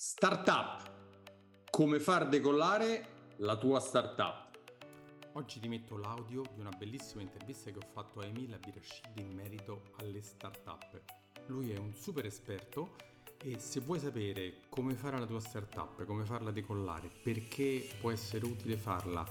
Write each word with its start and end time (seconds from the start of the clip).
Startup. 0.00 0.80
Come 1.68 1.98
far 1.98 2.28
decollare 2.28 3.32
la 3.38 3.56
tua 3.56 3.80
startup. 3.80 4.56
Oggi 5.32 5.58
ti 5.58 5.66
metto 5.66 5.96
l'audio 5.96 6.42
di 6.54 6.60
una 6.60 6.70
bellissima 6.70 7.20
intervista 7.20 7.72
che 7.72 7.78
ho 7.78 7.88
fatto 7.92 8.20
a 8.20 8.24
Emil 8.24 8.52
Abirashid 8.52 9.18
in 9.18 9.34
merito 9.34 9.90
alle 9.98 10.22
startup. 10.22 11.02
Lui 11.46 11.72
è 11.72 11.78
un 11.78 11.94
super 11.94 12.26
esperto 12.26 12.94
e 13.42 13.58
se 13.58 13.80
vuoi 13.80 13.98
sapere 13.98 14.60
come 14.68 14.94
fare 14.94 15.18
la 15.18 15.26
tua 15.26 15.40
startup, 15.40 16.04
come 16.04 16.24
farla 16.24 16.52
decollare, 16.52 17.10
perché 17.20 17.88
può 18.00 18.12
essere 18.12 18.44
utile 18.46 18.76
farla, 18.76 19.26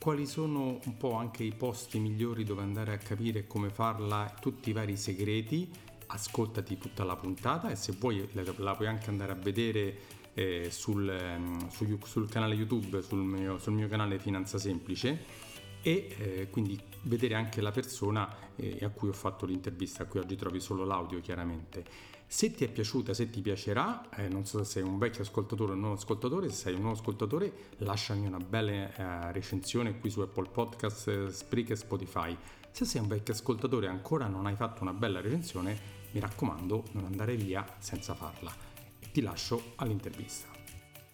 quali 0.00 0.26
sono 0.26 0.80
un 0.84 0.96
po' 0.96 1.12
anche 1.12 1.44
i 1.44 1.54
posti 1.54 2.00
migliori 2.00 2.42
dove 2.42 2.62
andare 2.62 2.92
a 2.92 2.98
capire 2.98 3.46
come 3.46 3.70
farla, 3.70 4.34
tutti 4.40 4.70
i 4.70 4.72
vari 4.72 4.96
segreti, 4.96 5.72
ascoltati 6.08 6.78
tutta 6.78 7.04
la 7.04 7.16
puntata 7.16 7.70
e 7.70 7.76
se 7.76 7.92
vuoi 7.98 8.28
la, 8.32 8.74
puoi 8.74 8.88
anche 8.88 9.10
andare 9.10 9.32
a 9.32 9.34
vedere 9.34 9.98
eh, 10.34 10.68
sul, 10.70 11.08
ehm, 11.08 11.68
su, 11.68 11.98
sul, 12.04 12.28
canale 12.28 12.54
YouTube, 12.54 13.02
sul 13.02 13.18
mio, 13.18 13.58
sul 13.58 13.72
mio, 13.72 13.88
canale 13.88 14.18
Finanza 14.18 14.58
Semplice 14.58 15.46
e 15.82 16.16
eh, 16.18 16.48
quindi 16.50 16.80
vedere 17.02 17.34
anche 17.34 17.60
la 17.60 17.70
persona 17.70 18.28
eh, 18.56 18.78
a 18.82 18.88
cui 18.90 19.08
ho 19.08 19.12
fatto 19.12 19.46
l'intervista, 19.46 20.06
qui 20.06 20.20
oggi 20.20 20.36
trovi 20.36 20.60
solo 20.60 20.84
l'audio 20.84 21.20
chiaramente. 21.20 21.84
Se 22.30 22.52
ti 22.52 22.62
è 22.64 22.68
piaciuta, 22.68 23.14
se 23.14 23.30
ti 23.30 23.40
piacerà, 23.40 24.10
eh, 24.10 24.28
non 24.28 24.44
so 24.44 24.62
se 24.62 24.70
sei 24.70 24.82
un 24.82 24.98
vecchio 24.98 25.22
ascoltatore 25.22 25.72
o 25.72 25.74
un 25.74 25.80
nuovo 25.80 25.96
ascoltatore, 25.96 26.48
se 26.50 26.56
sei 26.56 26.74
un 26.74 26.80
nuovo 26.82 26.96
ascoltatore 26.96 27.52
lasciami 27.78 28.26
una 28.26 28.38
bella 28.38 29.28
eh, 29.28 29.32
recensione 29.32 29.98
qui 29.98 30.10
su 30.10 30.20
Apple 30.20 30.50
Podcast, 30.50 31.28
Spreak 31.28 31.70
e 31.70 31.76
Spotify. 31.76 32.36
Se 32.70 32.84
sei 32.84 33.00
un 33.00 33.08
vecchio 33.08 33.32
ascoltatore 33.32 33.86
e 33.86 33.88
ancora 33.88 34.26
non 34.26 34.46
hai 34.46 34.56
fatto 34.56 34.82
una 34.82 34.92
bella 34.92 35.20
recensione, 35.20 35.97
mi 36.12 36.20
raccomando, 36.20 36.84
non 36.92 37.04
andare 37.04 37.36
via 37.36 37.66
senza 37.78 38.14
farla. 38.14 38.54
Ti 39.12 39.20
lascio 39.20 39.72
all'intervista. 39.76 40.48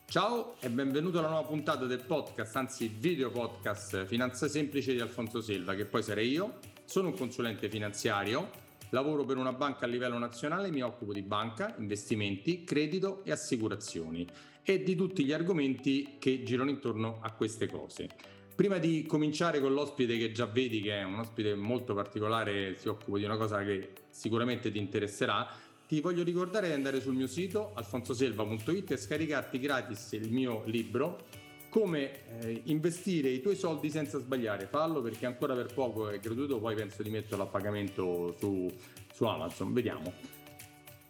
Ciao 0.06 0.54
e 0.60 0.70
benvenuto 0.70 1.18
alla 1.18 1.28
nuova 1.28 1.46
puntata 1.48 1.86
del 1.86 2.04
podcast, 2.04 2.54
anzi 2.54 2.86
video 2.86 3.30
podcast 3.30 4.04
Finanza 4.04 4.46
Semplice 4.46 4.92
di 4.92 5.00
Alfonso 5.00 5.40
Selva, 5.40 5.74
che 5.74 5.86
poi 5.86 6.02
sarei 6.02 6.30
io. 6.30 6.58
Sono 6.84 7.08
un 7.08 7.16
consulente 7.16 7.68
finanziario, 7.68 8.50
lavoro 8.90 9.24
per 9.24 9.36
una 9.36 9.52
banca 9.52 9.86
a 9.86 9.88
livello 9.88 10.18
nazionale, 10.18 10.70
mi 10.70 10.82
occupo 10.82 11.12
di 11.12 11.22
banca, 11.22 11.74
investimenti, 11.78 12.62
credito 12.62 13.24
e 13.24 13.32
assicurazioni 13.32 14.28
e 14.62 14.82
di 14.82 14.94
tutti 14.94 15.24
gli 15.24 15.32
argomenti 15.32 16.16
che 16.18 16.42
girano 16.44 16.70
intorno 16.70 17.18
a 17.20 17.32
queste 17.32 17.66
cose. 17.66 18.08
Prima 18.54 18.78
di 18.78 19.04
cominciare 19.04 19.58
con 19.60 19.72
l'ospite 19.72 20.16
che 20.16 20.30
già 20.30 20.46
vedi 20.46 20.80
che 20.80 21.00
è 21.00 21.02
un 21.02 21.18
ospite 21.18 21.56
molto 21.56 21.92
particolare, 21.92 22.76
si 22.76 22.86
occupa 22.86 23.18
di 23.18 23.24
una 23.24 23.36
cosa 23.36 23.64
che 23.64 23.90
sicuramente 24.10 24.70
ti 24.70 24.78
interesserà, 24.78 25.48
ti 25.88 26.00
voglio 26.00 26.22
ricordare 26.22 26.68
di 26.68 26.72
andare 26.72 27.00
sul 27.00 27.14
mio 27.14 27.26
sito 27.26 27.72
alfonsoselva.it 27.74 28.92
e 28.92 28.96
scaricarti 28.96 29.58
gratis 29.58 30.12
il 30.12 30.30
mio 30.30 30.62
libro 30.66 31.26
come 31.68 32.38
eh, 32.42 32.60
investire 32.66 33.28
i 33.30 33.42
tuoi 33.42 33.56
soldi 33.56 33.90
senza 33.90 34.20
sbagliare. 34.20 34.66
Fallo 34.66 35.02
perché 35.02 35.26
ancora 35.26 35.56
per 35.56 35.74
poco 35.74 36.08
è 36.08 36.20
gratuito, 36.20 36.60
poi 36.60 36.76
penso 36.76 37.02
di 37.02 37.10
metterlo 37.10 37.42
a 37.42 37.46
pagamento 37.46 38.36
su, 38.38 38.72
su 39.12 39.24
Amazon. 39.24 39.72
Vediamo. 39.72 40.12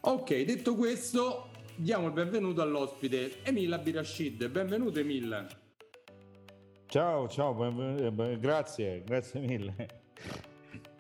Ok, 0.01 0.45
detto 0.45 0.75
questo, 0.77 1.51
diamo 1.77 2.07
il 2.07 2.15
benvenuto 2.15 2.63
all'ospite 2.63 3.43
Emil 3.43 3.71
Abirashid. 3.75 4.49
Benvenuto 4.49 4.99
Emil. 4.99 5.63
Ciao, 6.95 7.27
ciao, 7.27 7.57
eh, 7.61 8.39
grazie, 8.39 9.03
grazie 9.05 9.41
mille. 9.41 9.75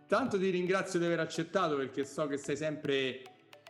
Tanto 0.08 0.40
ti 0.40 0.50
ringrazio 0.50 0.98
di 0.98 1.04
aver 1.04 1.20
accettato 1.20 1.76
perché 1.76 2.04
so 2.04 2.26
che 2.26 2.36
sei 2.36 2.56
sempre 2.56 3.22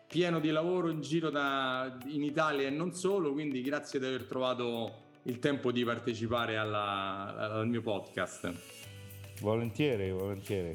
pieno 0.08 0.40
di 0.40 0.48
lavoro 0.48 0.88
in 0.88 1.02
giro 1.02 1.28
da, 1.28 1.98
in 2.06 2.22
Italia 2.22 2.66
e 2.66 2.70
non 2.70 2.94
solo, 2.94 3.34
quindi 3.34 3.60
grazie 3.60 3.98
di 3.98 4.06
aver 4.06 4.24
trovato 4.24 5.02
il 5.24 5.38
tempo 5.38 5.70
di 5.70 5.84
partecipare 5.84 6.56
alla, 6.56 7.34
al 7.36 7.68
mio 7.68 7.82
podcast. 7.82 8.50
Volentieri, 9.42 10.10
volentieri. 10.10 10.74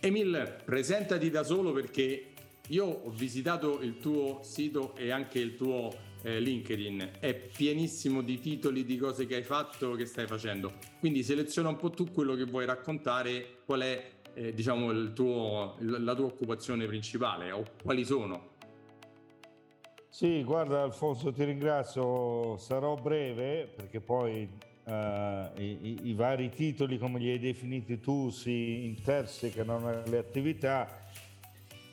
Emil, 0.00 0.56
presentati 0.62 1.30
da 1.30 1.42
solo 1.42 1.72
perché 1.72 2.32
io 2.66 2.84
ho 2.84 3.08
visitato 3.08 3.80
il 3.80 3.98
tuo 3.98 4.40
sito 4.42 4.94
e 4.94 5.10
anche 5.10 5.38
il 5.38 5.56
tuo 5.56 6.08
eh, 6.22 6.40
LinkedIn 6.40 7.12
è 7.20 7.34
pienissimo 7.34 8.22
di 8.22 8.38
titoli 8.38 8.84
di 8.84 8.96
cose 8.96 9.26
che 9.26 9.36
hai 9.36 9.42
fatto, 9.42 9.92
che 9.92 10.06
stai 10.06 10.26
facendo. 10.26 10.74
Quindi 10.98 11.22
seleziona 11.22 11.68
un 11.68 11.76
po' 11.76 11.90
tu 11.90 12.10
quello 12.10 12.34
che 12.34 12.44
vuoi 12.44 12.66
raccontare, 12.66 13.58
qual 13.64 13.80
è 13.80 14.10
eh, 14.34 14.52
diciamo 14.52 15.12
tuo, 15.12 15.76
la 15.80 16.14
tua 16.14 16.26
occupazione 16.26 16.86
principale 16.86 17.50
o 17.50 17.64
quali 17.82 18.04
sono. 18.04 18.48
Sì, 20.08 20.42
guarda 20.42 20.82
Alfonso, 20.82 21.32
ti 21.32 21.44
ringrazio, 21.44 22.56
sarò 22.58 22.94
breve 22.94 23.72
perché 23.74 24.00
poi 24.00 24.48
uh, 24.84 24.90
i, 25.60 26.00
i, 26.02 26.14
vari 26.14 26.50
titoli, 26.50 26.98
come 26.98 27.18
li 27.18 27.30
hai 27.30 27.38
definiti 27.38 28.00
tu, 28.00 28.28
si 28.28 28.84
intersecano 28.84 29.78
nelle 29.78 30.18
attività. 30.18 31.06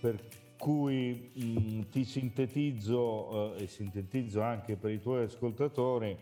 Per 0.01 0.19
cui 0.57 1.31
mh, 1.33 1.43
mm, 1.43 1.81
ti 1.91 2.03
sintetizzo 2.03 3.55
eh, 3.55 3.63
e 3.63 3.67
sintetizzo 3.67 4.41
anche 4.41 4.75
per 4.75 4.91
i 4.91 4.99
tuoi 4.99 5.23
ascoltatori. 5.23 6.17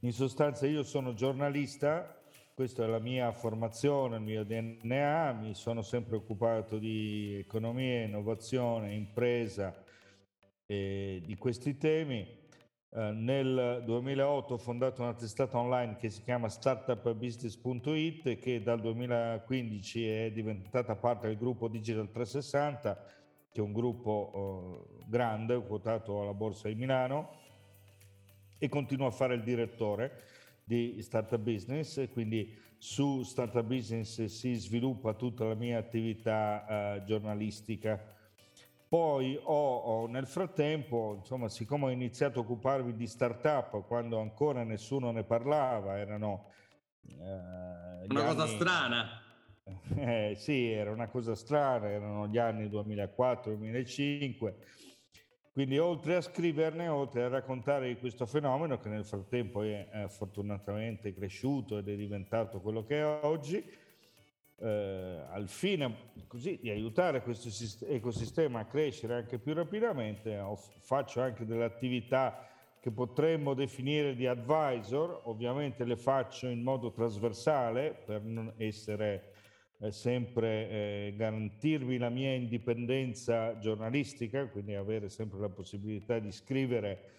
In 0.00 0.12
sostanza 0.12 0.66
io 0.66 0.84
sono 0.84 1.12
giornalista, 1.12 2.22
questa 2.54 2.84
è 2.84 2.86
la 2.86 3.00
mia 3.00 3.32
formazione, 3.32 4.16
il 4.16 4.22
mio 4.22 4.44
DNA, 4.44 5.32
mi 5.32 5.54
sono 5.54 5.82
sempre 5.82 6.16
occupato 6.16 6.78
di 6.78 7.36
economia, 7.38 8.04
innovazione, 8.04 8.94
impresa 8.94 9.74
e 10.66 11.20
di 11.24 11.36
questi 11.36 11.76
temi. 11.76 12.37
Eh, 12.90 13.10
nel 13.12 13.82
2008 13.84 14.54
ho 14.54 14.58
fondato 14.58 15.02
una 15.02 15.12
testata 15.12 15.58
online 15.58 15.96
che 15.96 16.08
si 16.08 16.22
chiama 16.22 16.48
startupbusiness.it 16.48 18.38
che 18.38 18.62
dal 18.62 18.80
2015 18.80 20.08
è 20.08 20.32
diventata 20.32 20.96
parte 20.96 21.26
del 21.26 21.36
gruppo 21.36 21.68
Digital 21.68 22.10
360 22.10 23.04
che 23.52 23.60
è 23.60 23.62
un 23.62 23.74
gruppo 23.74 24.86
eh, 24.98 25.04
grande 25.06 25.62
quotato 25.66 26.22
alla 26.22 26.32
borsa 26.32 26.68
di 26.68 26.76
Milano 26.76 27.36
e 28.56 28.70
continuo 28.70 29.06
a 29.06 29.10
fare 29.10 29.34
il 29.34 29.42
direttore 29.42 30.22
di 30.64 31.02
Startup 31.02 31.40
Business. 31.40 32.10
Quindi 32.10 32.56
su 32.78 33.22
Startup 33.22 33.66
Business 33.66 34.24
si 34.24 34.54
sviluppa 34.54 35.12
tutta 35.12 35.44
la 35.44 35.54
mia 35.54 35.78
attività 35.78 36.96
eh, 36.96 37.04
giornalistica 37.04 38.16
poi 38.88 39.38
ho, 39.40 39.76
ho, 39.76 40.06
nel 40.06 40.26
frattempo, 40.26 41.16
insomma, 41.18 41.48
siccome 41.48 41.84
ho 41.86 41.90
iniziato 41.90 42.40
a 42.40 42.42
occuparmi 42.42 42.94
di 42.94 43.06
startup 43.06 43.86
quando 43.86 44.18
ancora 44.18 44.64
nessuno 44.64 45.10
ne 45.10 45.24
parlava, 45.24 45.98
erano... 45.98 46.50
Eh, 47.02 48.06
una 48.08 48.24
cosa 48.24 48.42
anni, 48.44 48.54
strana. 48.54 49.22
Eh, 49.96 50.32
sì, 50.34 50.70
era 50.70 50.90
una 50.90 51.08
cosa 51.08 51.34
strana, 51.34 51.90
erano 51.90 52.26
gli 52.26 52.38
anni 52.38 52.68
2004-2005. 52.68 54.54
Quindi 55.52 55.76
oltre 55.76 56.16
a 56.16 56.20
scriverne, 56.22 56.88
oltre 56.88 57.24
a 57.24 57.28
raccontare 57.28 57.88
di 57.88 57.98
questo 57.98 58.24
fenomeno 58.24 58.78
che 58.78 58.88
nel 58.88 59.04
frattempo 59.04 59.62
è, 59.62 59.88
è 59.88 60.08
fortunatamente 60.08 61.12
cresciuto 61.12 61.76
ed 61.76 61.88
è 61.88 61.96
diventato 61.96 62.60
quello 62.60 62.84
che 62.84 63.00
è 63.00 63.04
oggi, 63.24 63.62
eh, 64.60 65.24
al 65.30 65.48
fine 65.48 66.10
così, 66.26 66.58
di 66.60 66.70
aiutare 66.70 67.22
questo 67.22 67.48
ecosistema 67.86 68.60
a 68.60 68.64
crescere 68.66 69.14
anche 69.14 69.38
più 69.38 69.54
rapidamente, 69.54 70.40
faccio 70.80 71.20
anche 71.20 71.46
delle 71.46 71.64
attività 71.64 72.46
che 72.80 72.90
potremmo 72.90 73.54
definire 73.54 74.14
di 74.14 74.26
advisor, 74.26 75.22
ovviamente 75.24 75.84
le 75.84 75.96
faccio 75.96 76.46
in 76.46 76.62
modo 76.62 76.90
trasversale 76.90 77.92
per 78.04 78.22
non 78.22 78.52
essere 78.56 79.32
eh, 79.80 79.92
sempre 79.92 80.68
eh, 80.68 81.14
garantirvi 81.16 81.98
la 81.98 82.08
mia 82.08 82.34
indipendenza 82.34 83.58
giornalistica, 83.58 84.46
quindi 84.46 84.74
avere 84.74 85.08
sempre 85.08 85.38
la 85.38 85.48
possibilità 85.48 86.18
di 86.18 86.32
scrivere 86.32 87.16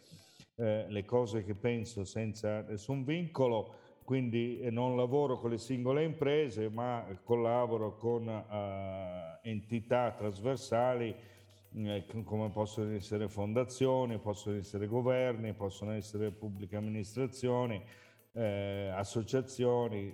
eh, 0.56 0.86
le 0.90 1.06
cose 1.06 1.44
che 1.44 1.56
penso 1.56 2.04
senza 2.04 2.62
nessun 2.62 3.04
vincolo 3.04 3.76
quindi 4.10 4.58
eh, 4.58 4.72
non 4.72 4.98
lavoro 4.98 5.38
con 5.38 5.52
le 5.52 5.60
singole 5.60 6.04
imprese, 6.04 6.68
ma 6.68 7.06
collaboro 7.24 7.96
con 7.96 8.28
uh, 8.28 9.48
entità 9.48 10.10
trasversali 10.14 11.16
eh, 11.76 12.06
come 12.24 12.50
possono 12.50 12.92
essere 12.96 13.30
fondazioni, 13.30 14.18
possono 14.18 14.58
essere 14.58 14.88
governi, 14.88 15.54
possono 15.54 15.92
essere 15.92 16.32
pubbliche 16.32 16.76
amministrazioni, 16.76 17.80
eh, 18.32 18.92
associazioni, 18.96 20.12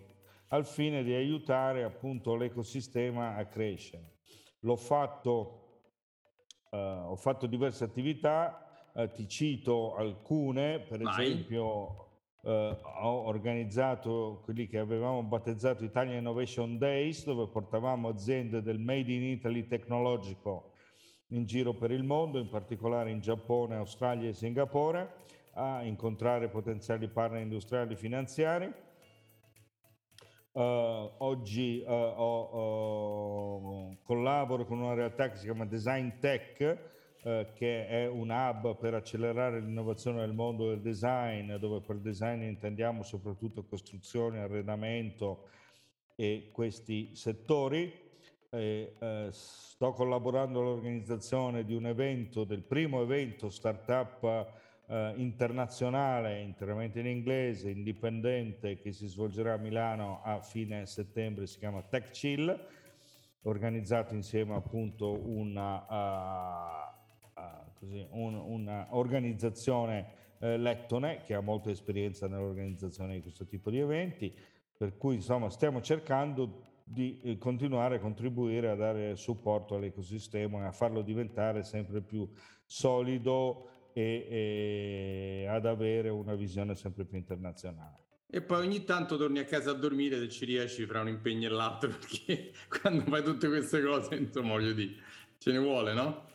al 0.50 0.66
fine 0.66 1.02
di 1.02 1.14
aiutare 1.14 1.86
appunto 1.86 2.36
l'ecosistema 2.36 3.38
a 3.38 3.46
crescere. 3.46 4.18
L'ho 4.60 4.76
fatto, 4.76 5.84
uh, 6.70 6.76
ho 6.76 7.16
fatto 7.16 7.48
diverse 7.48 7.86
attività, 7.86 8.92
uh, 8.92 9.10
ti 9.10 9.26
cito 9.26 9.96
alcune, 9.96 10.82
per 10.82 11.00
Vai. 11.00 11.32
esempio 11.32 12.05
eh, 12.46 12.78
ho 12.82 13.26
organizzato 13.26 14.42
quelli 14.44 14.68
che 14.68 14.78
avevamo 14.78 15.24
battezzato 15.24 15.84
Italia 15.84 16.16
Innovation 16.16 16.78
Days, 16.78 17.26
dove 17.26 17.48
portavamo 17.48 18.08
aziende 18.08 18.62
del 18.62 18.78
Made 18.78 19.12
in 19.12 19.24
Italy 19.24 19.66
tecnologico 19.66 20.74
in 21.30 21.46
giro 21.46 21.74
per 21.74 21.90
il 21.90 22.04
mondo, 22.04 22.38
in 22.38 22.50
particolare 22.50 23.10
in 23.10 23.20
Giappone, 23.20 23.76
Australia 23.76 24.30
e 24.30 24.34
Singapore, 24.34 25.24
a 25.54 25.82
incontrare 25.84 26.50
potenziali 26.50 27.08
partner 27.08 27.42
industriali 27.42 27.94
e 27.94 27.98
finanziari. 27.98 28.72
Uh, 30.52 31.12
oggi 31.18 31.84
uh, 31.86 31.92
ho, 31.92 33.98
collaboro 34.04 34.66
con 34.66 34.80
una 34.80 34.94
realtà 34.94 35.30
che 35.30 35.38
si 35.38 35.46
chiama 35.46 35.66
Design 35.66 36.10
Tech, 36.20 36.94
uh, 37.26 37.46
che 37.54 37.88
è 37.88 38.08
un 38.08 38.30
hub 38.30 38.78
per 38.78 38.94
accelerare 38.94 39.60
l'innovazione 39.60 40.20
nel 40.20 40.34
mondo 40.34 40.70
del 40.70 40.82
design, 40.82 41.54
dove 41.56 41.82
per 41.82 41.98
design 41.98 42.44
intendiamo 42.44 43.04
soprattutto 43.04 43.66
costruzione, 43.66 44.40
arredamento 44.40 45.50
e 46.16 46.50
questi 46.52 47.16
settori. 47.16 48.04
Eh, 48.52 48.96
eh, 48.98 49.28
sto 49.32 49.92
collaborando 49.92 50.62
all'organizzazione 50.62 51.66
di 51.66 51.74
un 51.74 51.88
evento, 51.88 52.46
del 52.46 52.62
primo 52.62 53.02
evento 53.02 53.50
startup 53.50 54.64
eh, 54.88 55.14
internazionale, 55.18 56.42
interamente 56.42 57.00
in 57.00 57.08
inglese, 57.08 57.70
indipendente, 57.70 58.80
che 58.80 58.92
si 58.92 59.08
svolgerà 59.08 59.54
a 59.54 59.58
Milano 59.58 60.22
a 60.24 60.40
fine 60.40 60.86
settembre, 60.86 61.48
si 61.48 61.58
chiama 61.58 61.82
Tech 61.82 62.12
Chill, 62.12 62.68
organizzato 63.42 64.14
insieme 64.14 64.56
appunto 64.56 65.20
una, 65.28 65.86
uh, 65.90 66.92
uh, 66.92 66.95
così, 67.86 68.06
un, 68.12 68.34
una 68.34 68.88
organizzazione 68.92 70.24
eh, 70.40 70.58
lettone 70.58 71.22
che 71.24 71.34
ha 71.34 71.42
molta 71.42 71.70
esperienza 71.70 72.28
nell'organizzazione 72.28 73.14
di 73.14 73.22
questo 73.22 73.46
tipo 73.46 73.70
di 73.70 73.80
eventi, 73.80 74.36
per 74.78 74.98
cui 74.98 75.16
insomma 75.16 75.50
stiamo 75.50 75.82
cercando 75.82 76.64
di 76.84 77.20
eh, 77.22 77.38
continuare 77.38 77.96
a 77.96 78.00
contribuire 78.00 78.70
a 78.70 78.76
dare 78.76 79.16
supporto 79.16 79.76
all'ecosistema 79.76 80.64
e 80.64 80.66
a 80.66 80.72
farlo 80.72 81.02
diventare 81.02 81.64
sempre 81.64 82.02
più 82.02 82.30
solido 82.66 83.70
e, 83.94 84.28
e 84.30 85.48
ad 85.48 85.66
avere 85.66 86.10
una 86.10 86.36
visione 86.36 86.76
sempre 86.76 87.06
più 87.06 87.18
internazionale. 87.18 88.04
E 88.28 88.42
poi 88.42 88.66
ogni 88.66 88.84
tanto 88.84 89.18
torni 89.18 89.40
a 89.40 89.46
casa 89.46 89.72
a 89.72 89.76
dormire 89.76 90.20
se 90.20 90.28
ci 90.28 90.46
riesci 90.46 90.86
fra 90.86 91.00
un 91.00 91.08
impegno 91.08 91.48
e 91.48 91.52
l'altro, 91.52 91.90
perché 91.98 92.52
quando 92.82 93.04
fai 93.04 93.24
tutte 93.24 93.48
queste 93.48 93.82
cose, 93.82 94.16
insomma, 94.16 94.50
voglio 94.50 94.74
dire, 94.74 94.96
ce 95.38 95.52
ne 95.52 95.60
vuole, 95.60 95.94
no? 95.94 96.34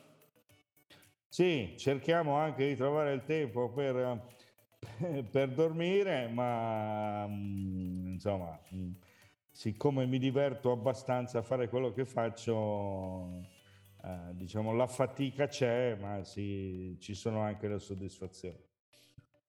Sì, 1.33 1.75
cerchiamo 1.79 2.35
anche 2.35 2.67
di 2.67 2.75
trovare 2.75 3.13
il 3.13 3.23
tempo 3.25 3.71
per, 3.71 4.35
per 5.31 5.51
dormire, 5.51 6.27
ma 6.27 7.25
mm, 7.29 8.15
insomma 8.15 8.59
mm, 8.75 8.91
siccome 9.49 10.07
mi 10.07 10.19
diverto 10.19 10.73
abbastanza 10.73 11.39
a 11.39 11.43
fare 11.43 11.69
quello 11.69 11.93
che 11.93 12.05
faccio, 12.05 13.43
eh, 14.03 14.33
diciamo 14.33 14.75
la 14.75 14.89
fatica 14.89 15.47
c'è, 15.47 15.97
ma 16.01 16.25
sì, 16.25 16.97
ci 16.99 17.15
sono 17.15 17.43
anche 17.43 17.69
le 17.69 17.79
soddisfazioni. 17.79 18.59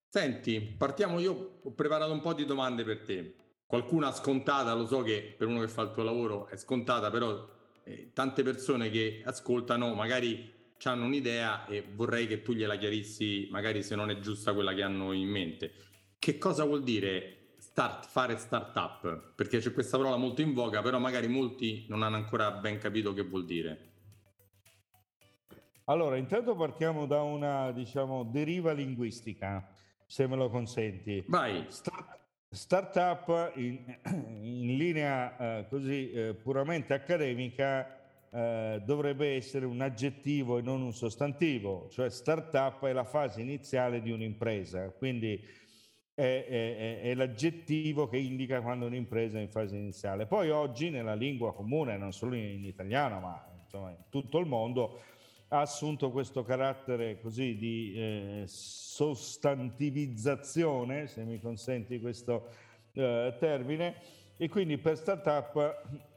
Senti, 0.08 0.62
partiamo 0.62 1.18
io, 1.18 1.62
ho 1.64 1.72
preparato 1.72 2.12
un 2.12 2.22
po' 2.22 2.34
di 2.34 2.46
domande 2.46 2.84
per 2.84 3.02
te. 3.02 3.36
Qualcuna 3.66 4.12
scontata, 4.12 4.76
lo 4.76 4.86
so 4.86 5.02
che 5.02 5.34
per 5.36 5.48
uno 5.48 5.62
che 5.62 5.68
fa 5.68 5.82
il 5.82 5.92
tuo 5.94 6.04
lavoro 6.04 6.46
è 6.46 6.58
scontata, 6.58 7.10
però 7.10 7.44
eh, 7.86 8.12
tante 8.14 8.44
persone 8.44 8.92
che 8.92 9.24
ascoltano 9.26 9.96
magari 9.96 10.60
hanno 10.90 11.06
un'idea 11.06 11.66
e 11.66 11.86
vorrei 11.94 12.28
che 12.28 12.42
tu 12.42 12.54
gliela 12.54 12.78
chiarissi, 12.78 13.48
magari 13.52 13.84
se 13.84 13.96
non 13.96 14.10
è 14.10 14.20
giusta 14.20 14.54
quella 14.54 14.74
che 14.74 14.84
hanno 14.84 15.12
in 15.12 15.30
mente. 15.30 15.72
Che 16.18 16.38
cosa 16.38 16.64
vuol 16.64 16.84
dire 16.84 17.54
start, 17.58 18.06
fare 18.08 18.38
startup, 18.38 19.34
perché 19.36 19.60
c'è 19.60 19.72
questa 19.72 19.98
parola 19.98 20.18
molto 20.18 20.42
in 20.42 20.54
voga, 20.54 20.82
però 20.82 21.00
magari 21.00 21.28
molti 21.28 21.86
non 21.90 22.04
hanno 22.04 22.16
ancora 22.18 22.52
ben 22.52 22.78
capito 22.78 23.14
che 23.14 23.24
vuol 23.24 23.46
dire. 23.46 23.90
Allora, 25.86 26.18
intanto 26.18 26.56
partiamo 26.56 27.06
da 27.06 27.22
una, 27.22 27.72
diciamo, 27.72 28.24
deriva 28.24 28.72
linguistica, 28.72 29.68
se 30.06 30.28
me 30.28 30.36
lo 30.36 30.50
consenti. 30.50 31.24
Vai. 31.28 31.66
Start, 31.70 32.20
startup 32.50 33.54
in, 33.56 33.98
in 34.42 34.76
linea 34.78 35.60
eh, 35.60 35.68
così 35.70 36.12
eh, 36.12 36.34
puramente 36.34 36.94
accademica 36.94 38.01
eh, 38.34 38.82
dovrebbe 38.86 39.36
essere 39.36 39.66
un 39.66 39.82
aggettivo 39.82 40.58
e 40.58 40.62
non 40.62 40.82
un 40.82 40.94
sostantivo, 40.94 41.90
cioè 41.90 42.10
startup 42.10 42.86
è 42.86 42.94
la 42.94 43.04
fase 43.04 43.42
iniziale 43.42 44.02
di 44.02 44.10
un'impresa, 44.10 44.90
quindi 44.92 45.38
è, 46.14 46.46
è, 46.48 47.02
è, 47.02 47.14
l'aggettivo 47.14 48.08
che 48.08 48.16
indica 48.18 48.62
quando 48.62 48.86
un'impresa 48.86 49.38
è 49.38 49.42
in 49.42 49.50
fase 49.50 49.76
iniziale. 49.76 50.28
Poi 50.28 50.50
oggi 50.50 50.90
nella 50.90 51.14
lingua 51.14 51.54
comune, 51.54 51.98
non 51.98 52.14
solo 52.14 52.36
in 52.36 52.64
italiano, 52.64 53.20
ma 53.20 53.46
insomma, 53.64 53.90
in 53.90 54.06
tutto 54.10 54.40
il 54.40 54.46
mondo, 54.46 55.02
ha 55.50 55.60
assunto 55.60 56.10
questo 56.12 56.44
carattere 56.44 57.20
così 57.20 57.58
di 57.58 57.94
eh, 57.96 58.44
sostantivizzazione, 58.46 61.08
se 61.08 61.24
mi 61.24 61.38
consenti 61.42 62.00
questo 62.00 62.48
eh, 62.94 63.36
termine, 63.38 63.96
e 64.38 64.48
quindi 64.48 64.78
per 64.78 64.96
startup 64.98 66.10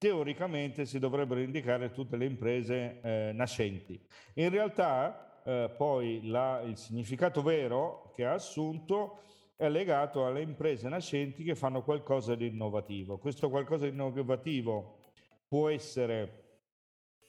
teoricamente 0.00 0.86
si 0.86 0.98
dovrebbero 0.98 1.40
indicare 1.40 1.90
tutte 1.90 2.16
le 2.16 2.24
imprese 2.24 3.00
eh, 3.02 3.32
nascenti. 3.34 4.00
In 4.36 4.48
realtà 4.48 5.42
eh, 5.44 5.74
poi 5.76 6.26
la, 6.26 6.62
il 6.62 6.78
significato 6.78 7.42
vero 7.42 8.10
che 8.14 8.24
ha 8.24 8.32
assunto 8.32 9.20
è 9.56 9.68
legato 9.68 10.24
alle 10.24 10.40
imprese 10.40 10.88
nascenti 10.88 11.44
che 11.44 11.54
fanno 11.54 11.82
qualcosa 11.82 12.34
di 12.34 12.46
innovativo. 12.46 13.18
Questo 13.18 13.50
qualcosa 13.50 13.84
di 13.84 13.90
innovativo 13.90 15.10
può 15.46 15.68
essere 15.68 16.44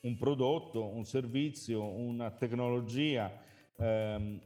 un 0.03 0.15
prodotto, 0.15 0.85
un 0.85 1.03
servizio, 1.03 1.83
una 1.83 2.31
tecnologia, 2.31 3.37
ehm, 3.75 4.39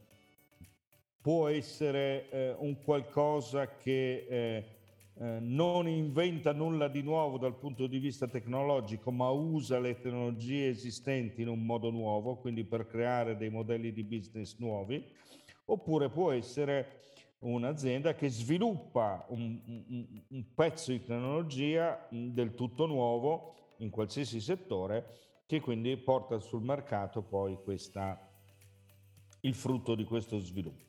può 1.22 1.48
essere 1.48 2.28
eh, 2.32 2.56
un 2.58 2.82
qualcosa 2.82 3.78
che 3.78 4.75
eh, 5.18 5.40
non 5.40 5.88
inventa 5.88 6.52
nulla 6.52 6.90
di 6.90 7.02
nuovo 7.02 7.38
dal 7.38 7.56
punto 7.56 7.88
di 7.88 8.00
vista 8.00 8.28
tecnologico, 8.28 9.12
ma 9.12 9.30
usa 9.30 9.80
le 9.80 10.00
tecnologie 10.00 10.68
esistenti 10.68 11.42
in 11.42 11.48
un 11.48 11.66
modo 11.66 11.90
nuovo, 11.90 12.36
quindi 12.36 12.66
per 12.66 12.86
creare 12.86 13.38
dei 13.38 13.50
modelli 13.50 13.94
di 13.94 14.04
business 14.04 14.58
nuovi, 14.58 15.04
oppure 15.66 16.10
può 16.10 16.32
essere 16.32 17.04
un'azienda 17.40 18.14
che 18.14 18.28
sviluppa 18.28 19.26
un, 19.30 19.60
un, 19.66 20.24
un 20.28 20.54
pezzo 20.54 20.92
di 20.92 21.00
tecnologia 21.00 22.08
del 22.10 22.54
tutto 22.54 22.86
nuovo 22.86 23.56
in 23.78 23.90
qualsiasi 23.90 24.42
settore 24.42 25.06
che 25.46 25.60
quindi 25.60 25.96
porta 25.98 26.40
sul 26.40 26.64
mercato 26.64 27.22
poi 27.22 27.58
questa, 27.64 28.20
il 29.42 29.54
frutto 29.54 29.96
di 29.96 30.04
questo 30.04 30.40
sviluppo. 30.40 30.84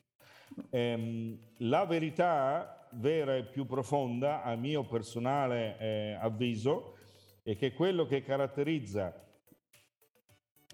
Ehm, 0.71 1.37
la 1.57 1.85
verità 1.85 2.76
vera 2.93 3.35
e 3.35 3.45
più 3.45 3.65
profonda, 3.65 4.43
a 4.43 4.55
mio 4.55 4.85
personale 4.85 5.77
eh, 5.79 6.17
avviso, 6.19 6.97
è 7.43 7.55
che 7.55 7.73
quello 7.73 8.05
che 8.05 8.23
caratterizza 8.23 9.25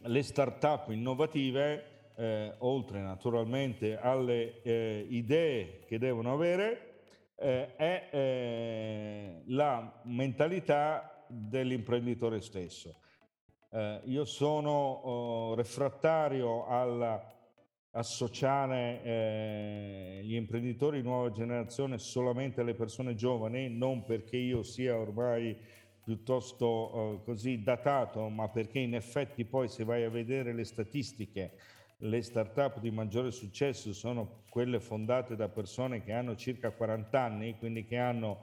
le 0.05 0.23
start-up 0.23 0.89
innovative, 0.89 2.11
eh, 2.15 2.55
oltre 2.59 3.01
naturalmente 3.01 3.97
alle 3.97 4.61
eh, 4.61 5.05
idee 5.09 5.83
che 5.85 5.97
devono 5.97 6.33
avere, 6.33 6.93
eh, 7.35 7.75
è 7.75 8.09
eh, 8.11 9.43
la 9.47 10.01
mentalità 10.03 11.25
dell'imprenditore 11.27 12.41
stesso. 12.41 12.99
Eh, 13.71 14.01
io 14.05 14.25
sono 14.25 14.71
oh, 14.71 15.55
refrattario 15.55 16.67
alla 16.67 17.32
associare 17.95 19.01
eh, 19.03 20.21
gli 20.23 20.35
imprenditori 20.35 21.01
di 21.01 21.07
nuova 21.07 21.31
generazione 21.31 21.97
solamente 21.99 22.61
alle 22.61 22.73
persone 22.73 23.13
giovani, 23.15 23.69
non 23.69 24.03
perché 24.03 24.37
io 24.37 24.63
sia 24.63 24.97
ormai 24.97 25.55
piuttosto 26.03 27.21
eh, 27.21 27.23
così 27.23 27.61
datato, 27.61 28.27
ma 28.29 28.49
perché 28.49 28.79
in 28.79 28.95
effetti 28.95 29.45
poi 29.45 29.67
se 29.67 29.83
vai 29.83 30.03
a 30.03 30.09
vedere 30.09 30.53
le 30.53 30.63
statistiche, 30.63 31.53
le 31.97 32.21
start-up 32.21 32.79
di 32.79 32.89
maggiore 32.89 33.31
successo 33.31 33.93
sono 33.93 34.43
quelle 34.49 34.79
fondate 34.79 35.35
da 35.35 35.47
persone 35.47 36.03
che 36.03 36.11
hanno 36.11 36.35
circa 36.35 36.71
40 36.71 37.21
anni, 37.21 37.57
quindi 37.57 37.85
che 37.85 37.97
hanno 37.97 38.39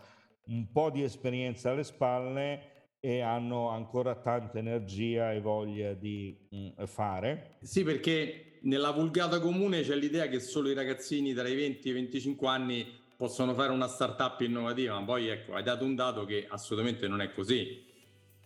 un 0.47 0.71
po' 0.71 0.91
di 0.91 1.03
esperienza 1.03 1.71
alle 1.71 1.85
spalle 1.85 2.79
e 3.01 3.21
hanno 3.21 3.69
ancora 3.69 4.15
tanta 4.15 4.59
energia 4.59 5.33
e 5.33 5.41
voglia 5.41 5.93
di 5.93 6.37
mh, 6.51 6.57
mm, 6.57 6.85
fare. 6.85 7.57
Sì, 7.63 7.83
perché 7.83 8.50
nella 8.63 8.91
vulgata 8.91 9.41
comune 9.41 9.83
c'è 9.83 9.95
l'idea 9.95 10.27
che 10.29 10.41
solo 10.41 10.69
i 10.69 10.75
ragazzini 10.75 11.33
tra 11.33 11.49
i 11.49 11.55
20 11.55 11.89
e 11.89 11.91
i 11.91 11.95
25 11.95 12.49
anni 12.49 12.99
possono 13.17 13.55
fare 13.55 13.71
una 13.71 13.87
startup 13.87 14.41
innovativa, 14.41 14.99
ma 14.99 15.05
poi 15.05 15.29
ecco, 15.29 15.55
hai 15.55 15.63
dato 15.63 15.85
un 15.85 15.95
dato 15.95 16.25
che 16.25 16.47
assolutamente 16.49 17.07
non 17.07 17.21
è 17.21 17.33
così. 17.33 17.87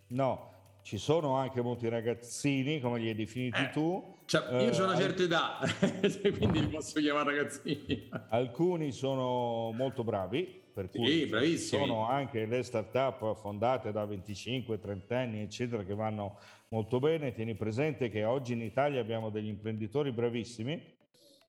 No, 0.09 0.52
ci 0.83 0.99
sono 0.99 1.37
anche 1.37 1.61
molti 1.62 1.88
ragazzini, 1.88 2.80
come 2.80 2.99
li 2.99 3.09
hai 3.09 3.14
definiti 3.14 3.61
eh, 3.61 3.71
tu. 3.71 4.16
Cioè, 4.26 4.62
io 4.62 4.71
eh, 4.71 4.80
ho 4.80 4.85
una 4.85 4.97
certa 4.97 5.23
età, 5.23 5.59
quindi 6.37 6.61
li 6.61 6.68
posso 6.68 7.00
chiamare 7.00 7.37
ragazzini. 7.37 8.09
Alcuni 8.30 8.90
sono 8.90 9.71
molto 9.73 10.02
bravi, 10.02 10.62
per 10.75 10.90
cui 10.90 11.28
sì, 11.28 11.56
sono 11.56 12.09
anche 12.09 12.44
le 12.47 12.62
start-up 12.64 13.37
fondate 13.37 13.92
da 13.92 14.04
25, 14.04 14.78
30 14.78 15.16
anni, 15.16 15.40
eccetera, 15.40 15.85
che 15.85 15.94
vanno 15.94 16.38
molto 16.75 16.99
bene. 16.99 17.33
Tieni 17.33 17.54
presente 17.54 18.09
che 18.11 18.25
oggi 18.25 18.52
in 18.52 18.61
Italia 18.61 19.00
abbiamo 19.00 19.31
degli 19.31 19.47
imprenditori 19.47 20.11
bravissimi 20.11 20.83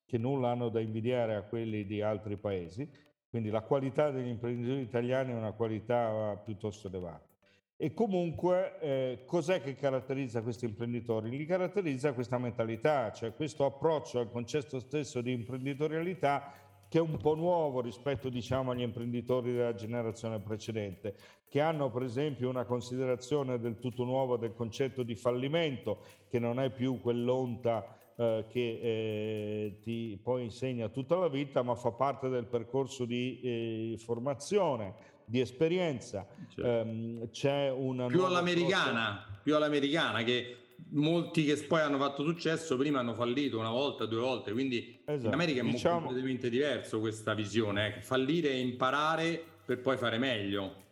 che 0.05 0.19
nulla 0.19 0.51
hanno 0.51 0.69
da 0.69 0.79
invidiare 0.79 1.33
a 1.33 1.41
quelli 1.41 1.83
di 1.83 1.99
altri 1.99 2.37
paesi, 2.37 2.87
quindi 3.27 3.49
la 3.49 3.61
qualità 3.61 4.11
degli 4.11 4.27
imprenditori 4.27 4.81
italiani 4.81 5.31
è 5.31 5.35
una 5.35 5.53
qualità 5.53 6.39
piuttosto 6.45 6.87
elevata. 6.87 7.27
E 7.75 7.91
comunque 7.93 8.79
eh, 8.79 9.23
cos'è 9.25 9.61
che 9.61 9.73
caratterizza 9.73 10.43
questi 10.43 10.65
imprenditori? 10.65 11.35
Li 11.35 11.45
caratterizza 11.45 12.13
questa 12.13 12.37
mentalità, 12.37 13.11
cioè 13.11 13.33
questo 13.33 13.65
approccio 13.65 14.19
al 14.19 14.29
concetto 14.29 14.79
stesso 14.79 15.21
di 15.21 15.33
imprenditorialità 15.33 16.53
che 16.95 17.01
è 17.01 17.03
un 17.03 17.17
po' 17.17 17.35
nuovo 17.35 17.81
rispetto 17.81 18.29
diciamo, 18.29 18.71
agli 18.71 18.79
imprenditori 18.79 19.51
della 19.51 19.73
generazione 19.75 20.39
precedente, 20.39 21.13
che 21.49 21.59
hanno 21.59 21.91
per 21.91 22.03
esempio 22.03 22.47
una 22.47 22.63
considerazione 22.63 23.59
del 23.59 23.79
tutto 23.79 24.05
nuova 24.05 24.37
del 24.37 24.53
concetto 24.53 25.03
di 25.03 25.13
fallimento, 25.13 25.97
che 26.29 26.39
non 26.39 26.57
è 26.57 26.69
più 26.69 27.01
quell'onta 27.01 27.85
eh, 28.15 28.45
che 28.47 28.79
eh, 28.81 29.79
ti 29.81 30.17
poi 30.23 30.43
insegna 30.43 30.87
tutta 30.87 31.17
la 31.17 31.27
vita, 31.27 31.63
ma 31.63 31.75
fa 31.75 31.91
parte 31.91 32.29
del 32.29 32.45
percorso 32.45 33.03
di 33.03 33.41
eh, 33.41 33.97
formazione 33.97 34.93
di 35.25 35.41
esperienza. 35.41 36.25
Certo. 36.47 36.89
Um, 36.89 37.29
c'è 37.29 37.69
una 37.71 38.05
più 38.05 38.23
all'americana, 38.23 39.25
cosa... 39.25 39.39
più 39.43 39.53
all'americana 39.53 40.23
che 40.23 40.64
molti 40.91 41.45
che 41.45 41.55
poi 41.65 41.81
hanno 41.81 41.97
fatto 41.97 42.23
successo 42.23 42.77
prima 42.77 42.99
hanno 42.99 43.13
fallito 43.13 43.59
una 43.59 43.71
volta, 43.71 44.05
due 44.05 44.21
volte, 44.21 44.51
quindi 44.51 45.01
esatto. 45.05 45.27
in 45.27 45.33
America 45.33 45.61
è 45.61 45.63
diciamo... 45.63 45.99
completamente 45.99 46.49
diverso 46.49 46.99
questa 46.99 47.33
visione, 47.33 47.97
eh? 47.97 48.01
fallire 48.01 48.49
e 48.49 48.59
imparare 48.59 49.43
per 49.65 49.81
poi 49.81 49.97
fare 49.97 50.17
meglio. 50.17 50.83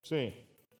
Sì, 0.00 0.32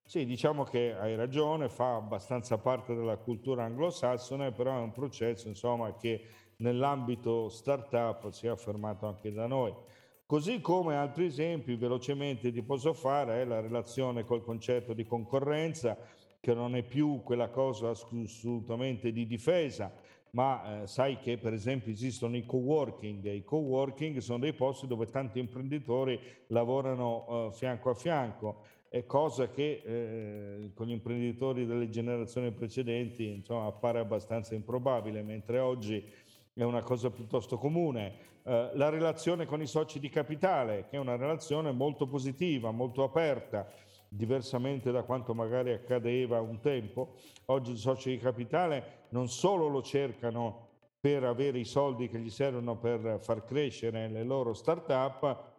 sì, 0.04 0.24
diciamo 0.24 0.62
che 0.62 0.94
hai 0.94 1.16
ragione, 1.16 1.68
fa 1.68 1.96
abbastanza 1.96 2.58
parte 2.58 2.94
della 2.94 3.16
cultura 3.16 3.64
anglosassone, 3.64 4.52
però 4.52 4.76
è 4.76 4.80
un 4.80 4.92
processo 4.92 5.48
insomma, 5.48 5.96
che 5.96 6.22
nell'ambito 6.58 7.48
startup 7.48 8.30
si 8.30 8.46
è 8.46 8.50
affermato 8.50 9.06
anche 9.06 9.32
da 9.32 9.46
noi. 9.46 9.74
Così 10.24 10.60
come 10.60 10.96
altri 10.96 11.26
esempi 11.26 11.76
velocemente 11.76 12.50
ti 12.50 12.62
posso 12.62 12.92
fare 12.92 13.42
è 13.42 13.44
la 13.44 13.60
relazione 13.60 14.24
col 14.24 14.42
concetto 14.42 14.92
di 14.92 15.04
concorrenza, 15.04 15.96
che 16.46 16.54
non 16.54 16.76
è 16.76 16.84
più 16.84 17.22
quella 17.24 17.48
cosa 17.48 17.90
assolutamente 17.90 19.10
di 19.10 19.26
difesa, 19.26 19.92
ma 20.30 20.82
eh, 20.82 20.86
sai 20.86 21.18
che 21.18 21.38
per 21.38 21.52
esempio 21.52 21.90
esistono 21.90 22.36
i 22.36 22.46
co-working. 22.46 23.24
I 23.24 23.42
co-working 23.42 24.18
sono 24.18 24.38
dei 24.38 24.52
posti 24.52 24.86
dove 24.86 25.06
tanti 25.06 25.40
imprenditori 25.40 26.16
lavorano 26.48 27.48
eh, 27.48 27.52
fianco 27.52 27.90
a 27.90 27.94
fianco, 27.94 28.62
è 28.88 29.04
cosa 29.06 29.50
che 29.50 29.82
eh, 29.84 30.70
con 30.72 30.86
gli 30.86 30.92
imprenditori 30.92 31.66
delle 31.66 31.88
generazioni 31.88 32.52
precedenti 32.52 33.26
insomma, 33.26 33.66
appare 33.66 33.98
abbastanza 33.98 34.54
improbabile, 34.54 35.22
mentre 35.22 35.58
oggi 35.58 36.08
è 36.54 36.62
una 36.62 36.82
cosa 36.82 37.10
piuttosto 37.10 37.58
comune. 37.58 38.34
Eh, 38.44 38.70
la 38.74 38.88
relazione 38.88 39.46
con 39.46 39.60
i 39.60 39.66
soci 39.66 39.98
di 39.98 40.10
capitale, 40.10 40.86
che 40.88 40.94
è 40.94 41.00
una 41.00 41.16
relazione 41.16 41.72
molto 41.72 42.06
positiva, 42.06 42.70
molto 42.70 43.02
aperta, 43.02 43.68
diversamente 44.16 44.90
da 44.90 45.02
quanto 45.02 45.34
magari 45.34 45.72
accadeva 45.72 46.40
un 46.40 46.58
tempo. 46.60 47.14
Oggi 47.46 47.72
i 47.72 47.76
soci 47.76 48.10
di 48.10 48.18
capitale 48.18 49.04
non 49.10 49.28
solo 49.28 49.68
lo 49.68 49.82
cercano 49.82 50.64
per 50.98 51.24
avere 51.24 51.58
i 51.58 51.64
soldi 51.64 52.08
che 52.08 52.18
gli 52.18 52.30
servono 52.30 52.76
per 52.78 53.18
far 53.20 53.44
crescere 53.44 54.08
le 54.08 54.24
loro 54.24 54.54
start-up, 54.54 55.54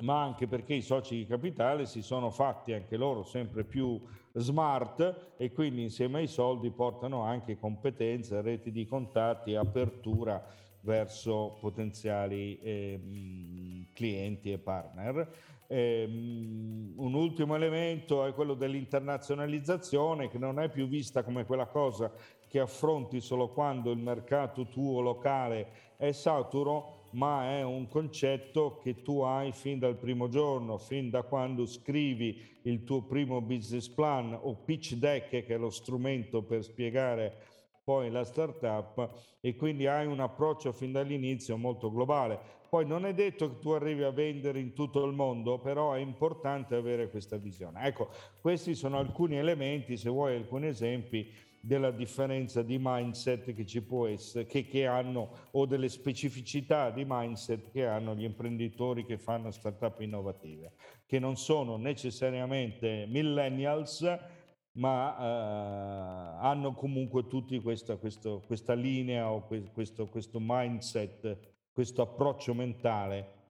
ma 0.00 0.22
anche 0.22 0.46
perché 0.46 0.74
i 0.74 0.80
soci 0.80 1.16
di 1.16 1.26
capitale 1.26 1.84
si 1.84 2.00
sono 2.00 2.30
fatti 2.30 2.72
anche 2.72 2.96
loro 2.96 3.24
sempre 3.24 3.64
più 3.64 4.00
smart 4.32 5.34
e 5.36 5.52
quindi 5.52 5.82
insieme 5.82 6.20
ai 6.20 6.26
soldi 6.26 6.70
portano 6.70 7.22
anche 7.22 7.58
competenze, 7.58 8.40
reti 8.40 8.70
di 8.70 8.86
contatti, 8.86 9.54
apertura 9.54 10.42
verso 10.80 11.58
potenziali 11.60 12.58
eh, 12.60 13.88
clienti 13.92 14.52
e 14.52 14.58
partner. 14.58 15.28
Eh, 15.72 16.04
un 16.04 17.14
ultimo 17.14 17.54
elemento 17.54 18.26
è 18.26 18.34
quello 18.34 18.52
dell'internazionalizzazione 18.52 20.28
che 20.28 20.36
non 20.36 20.60
è 20.60 20.68
più 20.68 20.86
vista 20.86 21.24
come 21.24 21.46
quella 21.46 21.64
cosa 21.64 22.12
che 22.46 22.60
affronti 22.60 23.22
solo 23.22 23.48
quando 23.48 23.90
il 23.90 23.96
mercato 23.96 24.68
tuo 24.68 25.00
locale 25.00 25.94
è 25.96 26.12
saturo, 26.12 27.04
ma 27.12 27.56
è 27.56 27.62
un 27.62 27.88
concetto 27.88 28.80
che 28.82 29.00
tu 29.00 29.22
hai 29.22 29.52
fin 29.52 29.78
dal 29.78 29.96
primo 29.96 30.28
giorno, 30.28 30.76
fin 30.76 31.08
da 31.08 31.22
quando 31.22 31.64
scrivi 31.64 32.58
il 32.64 32.84
tuo 32.84 33.04
primo 33.04 33.40
business 33.40 33.88
plan 33.88 34.38
o 34.38 34.54
pitch 34.54 34.96
deck, 34.96 35.30
che 35.30 35.46
è 35.46 35.56
lo 35.56 35.70
strumento 35.70 36.42
per 36.42 36.62
spiegare 36.62 37.34
poi 37.82 38.10
la 38.10 38.24
startup 38.24 39.38
e 39.40 39.56
quindi 39.56 39.86
hai 39.86 40.04
un 40.04 40.20
approccio 40.20 40.70
fin 40.72 40.92
dall'inizio 40.92 41.56
molto 41.56 41.90
globale. 41.90 42.60
Poi 42.72 42.86
non 42.86 43.04
è 43.04 43.12
detto 43.12 43.50
che 43.50 43.58
tu 43.58 43.68
arrivi 43.72 44.02
a 44.02 44.08
vendere 44.08 44.58
in 44.58 44.72
tutto 44.72 45.04
il 45.04 45.12
mondo, 45.12 45.58
però 45.58 45.92
è 45.92 45.98
importante 45.98 46.74
avere 46.74 47.10
questa 47.10 47.36
visione. 47.36 47.86
Ecco, 47.86 48.08
questi 48.40 48.74
sono 48.74 48.96
alcuni 48.96 49.36
elementi, 49.36 49.98
se 49.98 50.08
vuoi 50.08 50.36
alcuni 50.36 50.68
esempi 50.68 51.30
della 51.60 51.90
differenza 51.90 52.62
di 52.62 52.78
mindset 52.80 53.52
che 53.52 53.66
ci 53.66 53.82
può 53.82 54.06
essere, 54.06 54.46
che, 54.46 54.66
che 54.66 54.86
hanno 54.86 55.48
o 55.50 55.66
delle 55.66 55.90
specificità 55.90 56.88
di 56.88 57.04
mindset 57.06 57.70
che 57.72 57.84
hanno 57.84 58.14
gli 58.14 58.24
imprenditori 58.24 59.04
che 59.04 59.18
fanno 59.18 59.50
startup 59.50 60.00
innovative, 60.00 60.72
che 61.04 61.18
non 61.18 61.36
sono 61.36 61.76
necessariamente 61.76 63.04
millennials, 63.06 64.02
ma 64.76 65.14
eh, 65.18 66.38
hanno 66.40 66.72
comunque 66.72 67.26
tutti 67.26 67.60
questa, 67.60 67.96
questo, 67.96 68.42
questa 68.46 68.72
linea 68.72 69.30
o 69.30 69.46
questo, 69.74 70.06
questo, 70.06 70.38
mindset, 70.40 71.51
questo 71.72 72.02
approccio 72.02 72.54
mentale 72.54 73.40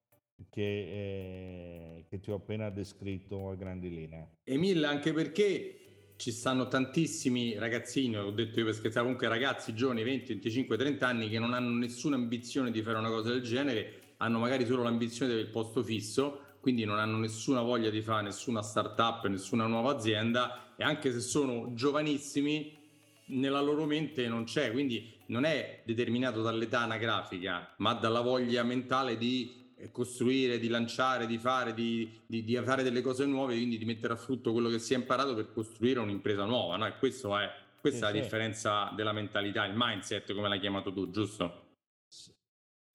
che, 0.49 0.63
eh, 0.63 2.05
che, 2.09 2.21
ti 2.21 2.31
ho 2.31 2.37
appena 2.37 2.71
descritto 2.71 3.51
a 3.51 3.55
grandi 3.55 3.91
linee. 3.91 4.39
Emil, 4.45 4.85
anche 4.85 5.13
perché 5.13 6.15
ci 6.17 6.31
stanno 6.31 6.69
tantissimi 6.69 7.59
ragazzini, 7.59 8.17
ho 8.17 8.31
detto 8.31 8.59
io 8.59 8.65
per 8.65 8.75
scherzare, 8.75 9.05
comunque 9.05 9.29
ragazzi 9.29 9.75
giovani, 9.75 10.03
20, 10.03 10.27
25, 10.33 10.77
30 10.77 11.07
anni 11.07 11.29
che 11.29 11.39
non 11.39 11.53
hanno 11.53 11.77
nessuna 11.77 12.17
ambizione 12.17 12.71
di 12.71 12.83
fare 12.83 12.99
una 12.99 13.11
cosa 13.11 13.31
del 13.31 13.43
genere, 13.43 14.15
hanno 14.19 14.39
magari 14.39 14.65
solo 14.65 14.83
l'ambizione 14.83 15.35
del 15.35 15.49
posto 15.49 15.83
fisso 15.83 16.51
quindi 16.63 16.85
non 16.85 17.01
hanno 17.01 17.17
nessuna 17.17 17.61
voglia 17.61 17.91
di 17.91 18.03
fare 18.03 18.23
nessuna 18.23 18.63
startup, 18.63 19.27
nessuna 19.27 19.67
nuova 19.67 19.91
azienda 19.97 20.75
e 20.77 20.85
anche 20.85 21.11
se 21.11 21.19
sono 21.19 21.75
giovanissimi 21.75 22.79
nella 23.27 23.61
loro 23.61 23.85
mente 23.85 24.29
non 24.29 24.45
c'è, 24.45 24.71
quindi 24.71 25.13
non 25.33 25.45
è 25.45 25.81
determinato 25.85 26.43
dall'età 26.43 26.81
anagrafica, 26.81 27.75
ma 27.79 27.95
dalla 27.95 28.21
voglia 28.21 28.63
mentale 28.63 29.17
di 29.17 29.73
eh, 29.77 29.91
costruire, 29.91 30.59
di 30.59 30.69
lanciare, 30.69 31.27
di 31.27 31.39
fare, 31.39 31.73
di, 31.73 32.21
di, 32.27 32.45
di 32.45 32.55
fare 32.63 32.83
delle 32.83 33.01
cose 33.01 33.25
nuove, 33.25 33.55
quindi 33.55 33.79
di 33.79 33.87
mettere 33.87 34.13
a 34.13 34.17
frutto 34.17 34.53
quello 34.53 34.69
che 34.69 34.79
si 34.79 34.93
è 34.93 34.97
imparato 34.99 35.35
per 35.35 35.51
costruire 35.51 36.01
un'impresa 36.01 36.45
nuova. 36.45 36.77
No? 36.77 36.87
E 36.87 36.99
questo 36.99 37.37
è, 37.39 37.49
questa 37.81 38.07
sì, 38.09 38.13
è 38.13 38.15
la 38.15 38.19
sì. 38.19 38.23
differenza 38.23 38.93
della 38.95 39.13
mentalità, 39.13 39.65
il 39.65 39.73
mindset 39.75 40.35
come 40.35 40.49
l'hai 40.49 40.61
chiamato 40.61 40.93
tu, 40.93 41.11
giusto? 41.11 41.61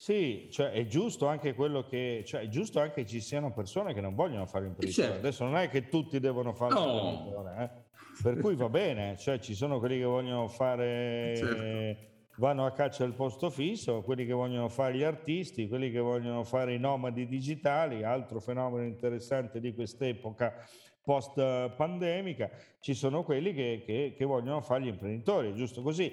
Sì, 0.00 0.48
cioè 0.52 0.70
è 0.70 0.86
giusto 0.86 1.26
anche 1.26 1.54
quello 1.54 1.82
che, 1.82 2.22
cioè 2.24 2.42
è 2.42 2.48
giusto 2.48 2.78
anche 2.78 3.02
che 3.02 3.06
ci 3.06 3.20
siano 3.20 3.52
persone 3.52 3.92
che 3.92 4.00
non 4.00 4.14
vogliono 4.14 4.46
fare 4.46 4.66
imprenditore. 4.66 5.08
Certo. 5.08 5.26
Adesso 5.26 5.44
non 5.44 5.56
è 5.56 5.68
che 5.68 5.88
tutti 5.88 6.20
devono 6.20 6.54
fare 6.54 6.74
no. 6.74 6.86
imprenditore, 6.86 7.64
eh? 7.64 8.22
per 8.22 8.38
cui 8.38 8.54
va 8.54 8.68
bene, 8.68 9.16
cioè 9.18 9.40
ci 9.40 9.56
sono 9.56 9.80
quelli 9.80 9.98
che 9.98 10.04
vogliono 10.04 10.46
fare, 10.46 11.34
certo. 11.36 12.16
Vanno 12.38 12.64
a 12.64 12.72
caccia 12.72 13.04
del 13.04 13.14
posto 13.14 13.50
fisso, 13.50 14.02
quelli 14.02 14.24
che 14.24 14.32
vogliono 14.32 14.68
fare 14.68 14.96
gli 14.96 15.02
artisti, 15.02 15.68
quelli 15.68 15.90
che 15.90 15.98
vogliono 15.98 16.44
fare 16.44 16.74
i 16.74 16.78
nomadi 16.78 17.26
digitali, 17.26 18.04
altro 18.04 18.40
fenomeno 18.40 18.86
interessante 18.86 19.60
di 19.60 19.74
quest'epoca 19.74 20.54
post 21.02 21.34
pandemica, 21.70 22.50
ci 22.80 22.94
sono 22.94 23.22
quelli 23.22 23.54
che, 23.54 23.82
che, 23.84 24.14
che 24.16 24.24
vogliono 24.24 24.60
fare 24.60 24.82
gli 24.82 24.88
imprenditori, 24.88 25.54
giusto 25.54 25.82
così. 25.82 26.12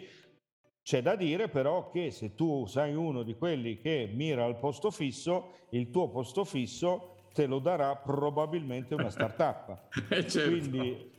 C'è 0.81 1.01
da 1.01 1.15
dire 1.15 1.49
però 1.49 1.89
che 1.89 2.11
se 2.11 2.35
tu 2.35 2.65
sei 2.65 2.93
uno 2.93 3.23
di 3.23 3.33
quelli 3.35 3.79
che 3.79 4.09
mira 4.13 4.45
al 4.45 4.57
posto 4.57 4.91
fisso, 4.91 5.65
il 5.71 5.89
tuo 5.89 6.09
posto 6.09 6.43
fisso 6.43 7.15
te 7.33 7.45
lo 7.45 7.59
darà 7.59 7.95
probabilmente 7.97 8.95
una 8.95 9.09
startup. 9.11 9.89
Eh, 10.09 10.27
certo. 10.27 10.49
quindi, 10.49 11.11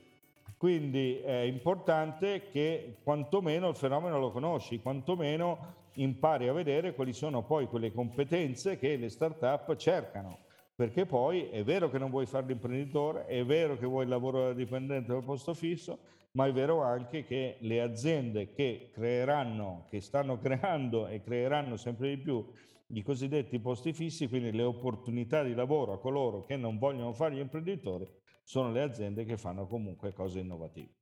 quindi 0.57 1.19
è 1.19 1.41
importante 1.41 2.49
che 2.51 2.97
quantomeno 3.03 3.69
il 3.69 3.77
fenomeno 3.77 4.19
lo 4.19 4.31
conosci, 4.31 4.81
quantomeno 4.81 5.85
impari 5.95 6.49
a 6.49 6.53
vedere 6.53 6.95
quali 6.95 7.13
sono 7.13 7.43
poi 7.45 7.67
quelle 7.67 7.93
competenze 7.93 8.79
che 8.79 8.97
le 8.97 9.11
startup 9.11 9.77
cercano. 9.77 10.45
Perché 10.75 11.07
poi 11.07 11.49
è 11.49 11.63
vero 11.65 11.91
che 11.91 11.99
non 11.99 12.11
vuoi 12.11 12.27
fare 12.27 12.47
l'imprenditore, 12.47 13.27
è 13.27 13.45
vero 13.45 13.79
che 13.79 13.87
vuoi 13.87 14.05
il 14.05 14.11
lavoro 14.11 14.53
dipendente 14.53 15.13
del 15.13 15.25
posto 15.25 15.55
fisso, 15.55 15.99
ma 16.33 16.47
è 16.47 16.53
vero 16.53 16.83
anche 16.83 17.25
che 17.25 17.57
le 17.61 17.81
aziende 17.81 18.53
che 18.53 18.91
creeranno, 18.93 19.87
che 19.89 20.01
stanno 20.01 20.37
creando 20.41 21.07
e 21.07 21.23
creeranno 21.23 21.77
sempre 21.77 22.09
di 22.11 22.19
più 22.19 22.45
i 22.89 23.03
cosiddetti 23.03 23.59
posti 23.59 23.93
fissi, 23.93 24.29
quindi 24.29 24.53
le 24.53 24.63
opportunità 24.63 25.43
di 25.43 25.55
lavoro 25.55 25.95
a 25.95 25.99
coloro 25.99 26.45
che 26.45 26.57
non 26.57 26.79
vogliono 26.79 27.13
fare 27.13 27.35
gli 27.35 27.41
imprenditori, 27.41 28.07
sono 28.47 28.71
le 28.71 28.81
aziende 28.81 29.25
che 29.25 29.37
fanno 29.37 29.67
comunque 29.67 30.13
cose 30.13 30.39
innovative. 30.39 30.93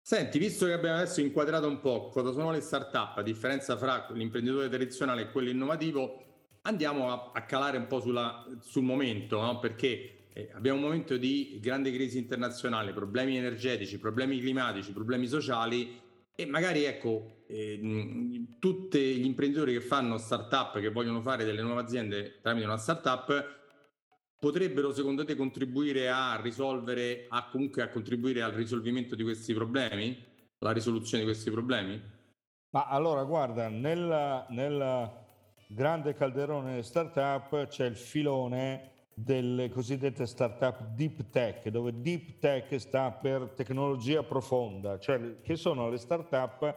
Senti, 0.00 0.40
visto 0.40 0.66
che 0.66 0.72
abbiamo 0.72 0.96
adesso 0.96 1.20
inquadrato 1.20 1.68
un 1.68 1.80
po' 1.80 2.08
cosa 2.08 2.32
sono 2.32 2.50
le 2.50 2.60
start-up, 2.60 3.18
a 3.18 3.22
differenza 3.22 3.76
fra 3.76 4.08
l'imprenditore 4.12 4.68
tradizionale 4.68 5.22
e 5.22 5.30
quello 5.30 5.50
innovativo, 5.50 6.24
andiamo 6.62 7.12
a, 7.12 7.30
a 7.32 7.44
calare 7.44 7.76
un 7.78 7.86
po' 7.86 8.00
sulla, 8.00 8.44
sul 8.60 8.82
momento, 8.82 9.40
no? 9.40 9.60
perché 9.60 10.26
eh, 10.32 10.50
abbiamo 10.52 10.78
un 10.78 10.84
momento 10.84 11.16
di 11.16 11.60
grande 11.62 11.92
crisi 11.92 12.18
internazionale, 12.18 12.92
problemi 12.92 13.36
energetici, 13.36 13.98
problemi 14.00 14.40
climatici, 14.40 14.92
problemi 14.92 15.28
sociali 15.28 16.00
e 16.34 16.44
magari 16.44 16.82
ecco, 16.82 17.44
eh, 17.46 18.46
tutti 18.58 18.98
gli 18.98 19.24
imprenditori 19.24 19.74
che 19.74 19.80
fanno 19.80 20.18
start-up, 20.18 20.80
che 20.80 20.90
vogliono 20.90 21.22
fare 21.22 21.44
delle 21.44 21.62
nuove 21.62 21.82
aziende 21.82 22.40
tramite 22.42 22.66
una 22.66 22.78
start-up, 22.78 23.65
potrebbero 24.38 24.92
secondo 24.92 25.24
te 25.24 25.34
contribuire 25.34 26.08
a 26.08 26.40
risolvere, 26.40 27.26
a 27.28 27.48
comunque 27.48 27.82
a 27.82 27.88
contribuire 27.88 28.42
al 28.42 28.52
risolvimento 28.52 29.14
di 29.14 29.22
questi 29.22 29.54
problemi, 29.54 30.16
la 30.58 30.72
risoluzione 30.72 31.24
di 31.24 31.30
questi 31.30 31.50
problemi? 31.50 32.00
Ma 32.70 32.86
allora 32.86 33.24
guarda, 33.24 33.68
nel, 33.68 34.46
nel 34.50 35.10
grande 35.68 36.14
calderone 36.14 36.82
startup 36.82 37.66
c'è 37.68 37.86
il 37.86 37.96
filone 37.96 38.92
delle 39.14 39.70
cosiddette 39.70 40.26
startup 40.26 40.88
deep 40.94 41.30
tech, 41.30 41.68
dove 41.68 42.02
deep 42.02 42.38
tech 42.38 42.78
sta 42.78 43.10
per 43.10 43.52
tecnologia 43.56 44.22
profonda, 44.22 44.98
cioè 44.98 45.40
che 45.40 45.56
sono 45.56 45.88
le 45.88 45.96
startup 45.96 46.74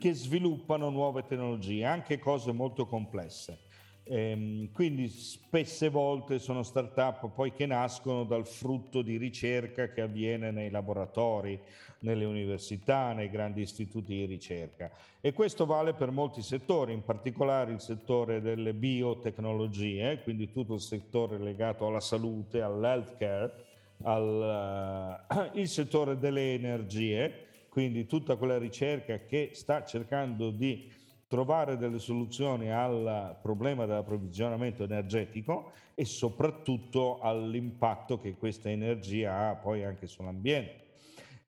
che 0.00 0.14
sviluppano 0.14 0.88
nuove 0.88 1.26
tecnologie, 1.26 1.84
anche 1.84 2.18
cose 2.18 2.52
molto 2.52 2.86
complesse. 2.86 3.58
Ehm, 4.06 4.70
quindi 4.72 5.08
spesse 5.08 5.88
volte 5.88 6.38
sono 6.38 6.62
start-up 6.62 7.30
poi 7.30 7.52
che 7.54 7.64
nascono 7.64 8.24
dal 8.24 8.46
frutto 8.46 9.00
di 9.00 9.16
ricerca 9.16 9.88
che 9.88 10.02
avviene 10.02 10.50
nei 10.50 10.70
laboratori, 10.70 11.58
nelle 12.00 12.26
università, 12.26 13.12
nei 13.14 13.30
grandi 13.30 13.62
istituti 13.62 14.14
di 14.14 14.26
ricerca. 14.26 14.90
E 15.22 15.32
questo 15.32 15.64
vale 15.64 15.94
per 15.94 16.10
molti 16.10 16.42
settori, 16.42 16.92
in 16.92 17.02
particolare 17.02 17.72
il 17.72 17.80
settore 17.80 18.42
delle 18.42 18.74
biotecnologie, 18.74 20.20
quindi 20.22 20.52
tutto 20.52 20.74
il 20.74 20.80
settore 20.80 21.38
legato 21.38 21.86
alla 21.86 22.00
salute, 22.00 22.60
all'healthcare, 22.60 23.64
al, 24.02 25.26
uh, 25.28 25.58
il 25.58 25.68
settore 25.68 26.18
delle 26.18 26.52
energie, 26.52 27.46
quindi 27.70 28.06
tutta 28.06 28.36
quella 28.36 28.58
ricerca 28.58 29.20
che 29.20 29.50
sta 29.54 29.82
cercando 29.82 30.50
di 30.50 30.92
trovare 31.26 31.76
delle 31.76 31.98
soluzioni 31.98 32.70
al 32.70 33.38
problema 33.42 33.86
dell'approvvigionamento 33.86 34.84
energetico 34.84 35.72
e 35.94 36.04
soprattutto 36.04 37.20
all'impatto 37.20 38.18
che 38.18 38.34
questa 38.34 38.70
energia 38.70 39.48
ha 39.48 39.54
poi 39.56 39.84
anche 39.84 40.06
sull'ambiente. 40.06 40.82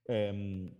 Eh, 0.04 0.72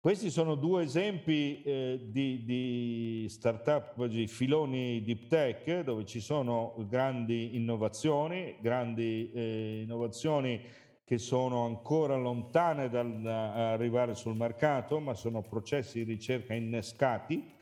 questi 0.00 0.30
sono 0.30 0.54
due 0.54 0.84
esempi 0.84 1.60
eh, 1.62 2.06
di, 2.08 2.42
di 2.44 3.26
startup, 3.28 4.02
di 4.06 4.26
filoni 4.26 5.02
deep 5.02 5.26
tech, 5.26 5.80
dove 5.82 6.06
ci 6.06 6.20
sono 6.20 6.74
grandi 6.88 7.54
innovazioni, 7.54 8.56
grandi 8.62 9.30
eh, 9.30 9.80
innovazioni 9.82 10.58
che 11.04 11.18
sono 11.18 11.66
ancora 11.66 12.16
lontane 12.16 12.88
dall'arrivare 12.88 14.14
sul 14.14 14.36
mercato, 14.36 15.00
ma 15.00 15.12
sono 15.12 15.42
processi 15.42 16.02
di 16.02 16.12
ricerca 16.12 16.54
innescati 16.54 17.58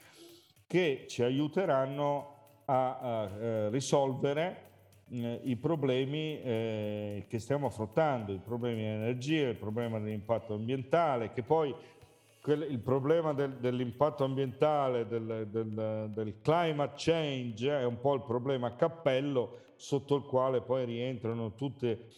che 0.69 1.07
ci 1.09 1.23
aiuteranno 1.23 2.35
a, 2.67 2.99
a 2.99 3.25
eh, 3.25 3.69
risolvere 3.71 4.67
eh, 5.11 5.41
i 5.45 5.57
problemi 5.57 6.39
eh, 6.43 7.25
che 7.27 7.39
stiamo 7.39 7.69
affrontando, 7.69 8.33
i 8.33 8.39
problemi 8.39 8.83
di 8.83 8.87
energia, 8.87 9.49
il 9.49 9.57
problema 9.57 9.99
dell'impatto 9.99 10.53
ambientale, 10.53 11.33
che 11.33 11.43
poi 11.43 11.75
quel, 12.43 12.67
il 12.71 12.81
problema 12.81 13.33
del, 13.33 13.55
dell'impatto 13.55 14.25
ambientale, 14.25 15.07
del, 15.07 15.49
del, 15.51 16.11
del, 16.13 16.35
climate 16.43 16.95
change 16.97 17.71
è 17.71 17.85
un 17.85 17.99
po' 17.99 18.15
il 18.15 18.23
problema 18.23 18.67
a 18.67 18.73
cappello 18.73 19.61
sotto 19.77 20.17
il 20.17 20.25
quale 20.25 20.61
poi 20.61 20.85
rientrano 20.85 21.55
tutte 21.55 22.09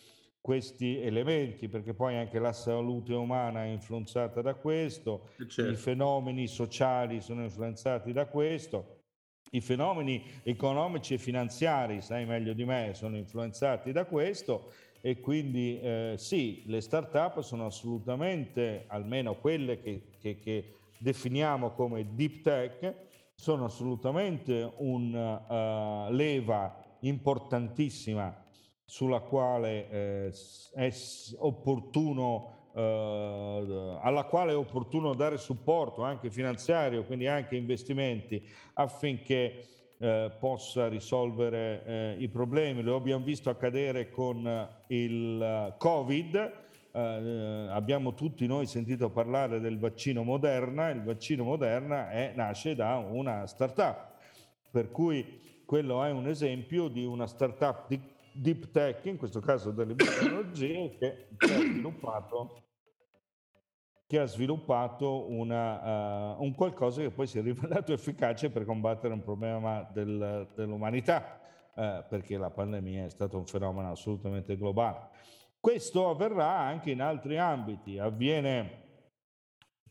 questi 0.41 1.01
elementi, 1.01 1.69
perché 1.69 1.93
poi 1.93 2.17
anche 2.17 2.39
la 2.39 2.53
salute 2.53 3.13
umana 3.15 3.65
è 3.65 3.69
influenzata 3.69 4.41
da 4.41 4.55
questo, 4.55 5.29
certo. 5.49 5.71
i 5.71 5.77
fenomeni 5.77 6.47
sociali 6.47 7.21
sono 7.21 7.43
influenzati 7.43 8.13
da 8.13 8.27
questo, 8.27 8.99
i 9.53 9.61
fenomeni 9.61 10.23
economici 10.43 11.15
e 11.15 11.19
finanziari, 11.19 12.01
sai 12.01 12.25
meglio 12.25 12.53
di 12.55 12.65
me, 12.65 12.93
sono 12.95 13.17
influenzati 13.17 13.93
da 13.93 14.05
questo 14.05 14.73
e 15.03 15.21
quindi 15.21 15.79
eh, 15.81 16.15
sì, 16.17 16.63
le 16.67 16.81
start-up 16.81 17.41
sono 17.41 17.67
assolutamente, 17.67 18.85
almeno 18.87 19.35
quelle 19.35 19.81
che, 19.81 20.13
che, 20.21 20.39
che 20.39 20.75
definiamo 20.99 21.73
come 21.73 22.15
deep 22.15 22.43
tech, 22.43 22.95
sono 23.35 23.65
assolutamente 23.65 24.71
una 24.77 26.07
uh, 26.09 26.13
leva 26.13 26.77
importantissima 27.01 28.49
sulla 28.91 29.21
quale 29.21 29.89
eh, 29.89 30.33
è 30.75 30.93
opportuno, 31.39 32.71
eh, 32.75 33.99
alla 34.03 34.25
quale 34.25 34.51
è 34.51 34.57
opportuno 34.57 35.15
dare 35.15 35.39
supporto 35.39 36.03
anche 36.03 36.29
finanziario, 36.29 37.05
quindi 37.05 37.29
anche 37.29 37.55
investimenti 37.55 38.45
affinché 38.75 39.65
eh, 39.97 40.33
possa 40.41 40.89
risolvere 40.89 41.85
eh, 41.85 42.17
i 42.19 42.27
problemi. 42.27 42.83
Lo 42.83 42.97
abbiamo 42.97 43.25
visto 43.25 43.49
accadere 43.49 44.11
con 44.11 44.69
il 44.89 45.75
Covid. 45.79 46.53
Eh, 46.93 47.67
abbiamo 47.71 48.15
tutti 48.15 48.45
noi 48.49 48.67
sentito 48.67 49.09
parlare 49.11 49.61
del 49.61 49.79
vaccino 49.79 50.25
Moderna, 50.25 50.89
il 50.89 51.05
vaccino 51.05 51.45
Moderna 51.45 52.11
è, 52.11 52.33
nasce 52.35 52.75
da 52.75 52.97
una 52.97 53.47
startup, 53.47 54.15
per 54.69 54.91
cui 54.91 55.63
quello 55.65 56.03
è 56.03 56.11
un 56.11 56.27
esempio 56.27 56.89
di 56.89 57.05
una 57.05 57.29
startup 57.29 57.87
di 57.87 58.19
deep 58.33 58.71
tech, 58.71 59.05
in 59.07 59.17
questo 59.17 59.41
caso 59.41 59.71
delle 59.71 59.95
tecnologie, 59.95 60.97
che, 60.99 61.29
che, 61.37 61.55
ha 61.55 61.59
sviluppato, 61.59 62.63
che 64.07 64.19
ha 64.19 64.27
sviluppato 64.27 65.31
una, 65.31 66.35
uh, 66.37 66.43
un 66.43 66.55
qualcosa 66.55 67.03
che 67.03 67.11
poi 67.11 67.27
si 67.27 67.39
è 67.39 67.43
rivelato 67.43 67.93
efficace 67.95 68.51
per 68.51 68.65
combattere 68.65 69.15
un 69.15 69.23
problema 69.23 69.89
del, 69.93 70.49
dell'umanità, 70.55 71.41
uh, 71.75 72.05
perché 72.09 72.37
la 72.37 72.51
pandemia 72.51 73.07
è 73.07 73.11
stato 73.11 73.39
un 73.39 73.47
fenomeno 73.47 73.91
assolutamente 73.91 74.57
globale. 74.57 75.09
Questo 75.59 76.09
avverrà 76.09 76.59
anche 76.59 76.91
in 76.91 77.03
altri 77.03 77.37
ambiti, 77.39 77.99
avviene 77.99 78.89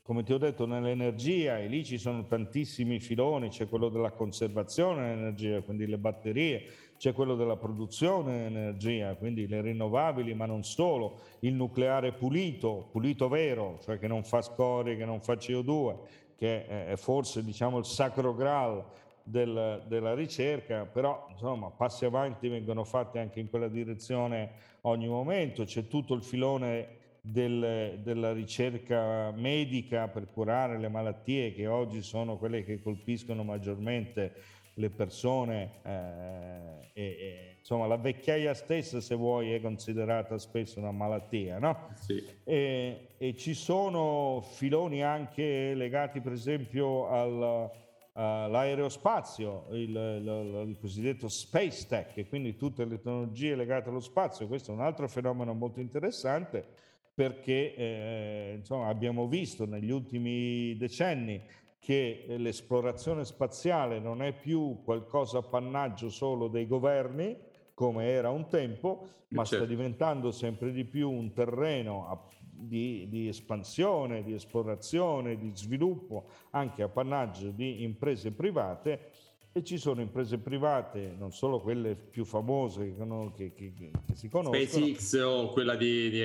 come 0.09 0.23
ti 0.23 0.33
ho 0.33 0.39
detto, 0.39 0.65
nell'energia, 0.65 1.59
e 1.59 1.67
lì 1.67 1.85
ci 1.85 1.99
sono 1.99 2.25
tantissimi 2.25 2.99
filoni, 2.99 3.49
c'è 3.49 3.69
quello 3.69 3.89
della 3.89 4.09
conservazione 4.09 5.07
dell'energia, 5.07 5.61
quindi 5.61 5.85
le 5.85 5.99
batterie, 5.99 6.63
c'è 6.99 7.13
quello 7.13 7.35
della 7.35 7.55
produzione 7.55 8.39
di 8.39 8.45
energia, 8.55 9.15
quindi 9.15 9.47
le 9.47 9.61
rinnovabili, 9.61 10.33
ma 10.33 10.45
non 10.45 10.65
solo, 10.65 11.21
il 11.39 11.53
nucleare 11.53 12.11
pulito, 12.11 12.89
pulito 12.91 13.29
vero, 13.29 13.79
cioè 13.81 13.97
che 13.97 14.07
non 14.07 14.25
fa 14.25 14.41
scorie, 14.41 14.97
che 14.97 15.05
non 15.05 15.21
fa 15.21 15.35
CO2, 15.35 15.95
che 16.35 16.67
è 16.67 16.95
forse 16.97 17.41
diciamo 17.41 17.77
il 17.77 17.85
sacro 17.85 18.35
graal 18.35 18.83
del, 19.23 19.85
della 19.87 20.13
ricerca, 20.13 20.85
però 20.85 21.25
insomma 21.31 21.69
passi 21.69 22.03
avanti 22.03 22.49
vengono 22.49 22.83
fatti 22.83 23.17
anche 23.17 23.39
in 23.39 23.49
quella 23.49 23.69
direzione 23.69 24.51
ogni 24.81 25.07
momento, 25.07 25.63
c'è 25.63 25.87
tutto 25.87 26.13
il 26.13 26.21
filone 26.21 26.97
del, 27.21 27.97
della 28.03 28.33
ricerca 28.33 29.31
medica 29.31 30.09
per 30.09 30.29
curare 30.29 30.77
le 30.77 30.89
malattie 30.89 31.53
che 31.53 31.65
oggi 31.67 32.01
sono 32.01 32.37
quelle 32.37 32.65
che 32.65 32.81
colpiscono 32.81 33.43
maggiormente 33.43 34.33
le 34.79 34.89
persone, 34.89 35.71
eh, 35.83 36.89
e, 36.93 37.03
e, 37.03 37.55
insomma 37.59 37.85
la 37.85 37.97
vecchiaia 37.97 38.53
stessa 38.53 39.01
se 39.01 39.13
vuoi 39.13 39.53
è 39.53 39.61
considerata 39.61 40.37
spesso 40.37 40.79
una 40.79 40.91
malattia, 40.91 41.59
no? 41.59 41.89
Sì. 41.95 42.23
E, 42.43 43.09
e, 43.17 43.35
ci 43.35 43.53
sono 43.53 44.41
filoni 44.41 45.03
anche 45.03 45.73
legati 45.75 46.21
per 46.21 46.31
esempio 46.31 47.09
al, 47.09 47.69
all'aerospazio, 48.13 49.67
il, 49.71 49.89
il, 49.89 50.65
il, 50.69 50.77
cosiddetto 50.79 51.27
space 51.27 51.85
tech, 51.85 52.27
quindi 52.29 52.55
tutte 52.55 52.85
le 52.85 52.95
tecnologie 52.95 53.55
legate 53.55 53.89
allo 53.89 53.99
spazio, 53.99 54.47
questo 54.47 54.71
è 54.71 54.75
un 54.75 54.81
altro 54.81 55.07
fenomeno 55.09 55.53
molto 55.53 55.81
interessante 55.81 56.87
perché 57.13 57.75
eh, 57.75 58.55
insomma, 58.59 58.87
abbiamo 58.87 59.27
visto 59.27 59.65
negli 59.65 59.91
ultimi 59.91 60.77
decenni 60.77 61.41
che 61.79 62.25
l'esplorazione 62.37 63.25
spaziale 63.25 63.99
non 63.99 64.21
è 64.21 64.33
più 64.33 64.81
qualcosa 64.83 65.39
appannaggio 65.39 66.09
solo 66.09 66.47
dei 66.47 66.67
governi, 66.67 67.35
come 67.73 68.07
era 68.07 68.29
un 68.29 68.47
tempo, 68.49 69.07
ma 69.29 69.43
certo. 69.45 69.63
sta 69.63 69.65
diventando 69.65 70.31
sempre 70.31 70.71
di 70.71 70.83
più 70.83 71.09
un 71.09 71.31
terreno 71.31 72.27
di, 72.41 73.07
di, 73.07 73.29
espansione, 73.29 74.23
di 74.23 74.33
esplorazione, 74.33 75.37
di 75.37 75.51
sviluppo, 75.53 76.25
anche 76.51 76.83
appannaggio 76.83 77.51
di 77.51 77.83
imprese 77.83 78.31
private 78.31 79.11
e 79.51 79.63
ci 79.63 79.77
sono 79.77 80.01
imprese 80.01 80.37
private, 80.37 81.15
non 81.17 81.31
solo 81.31 81.61
quelle 81.61 81.95
più 81.95 82.25
famose 82.25 82.93
che, 83.33 83.53
che, 83.53 83.73
che, 83.73 83.91
che 84.05 84.15
si 84.15 84.27
conoscono. 84.27 84.61
SpaceX 84.61 85.13
o 85.23 85.47
quella 85.49 85.75
di, 85.75 86.09
di 86.09 86.21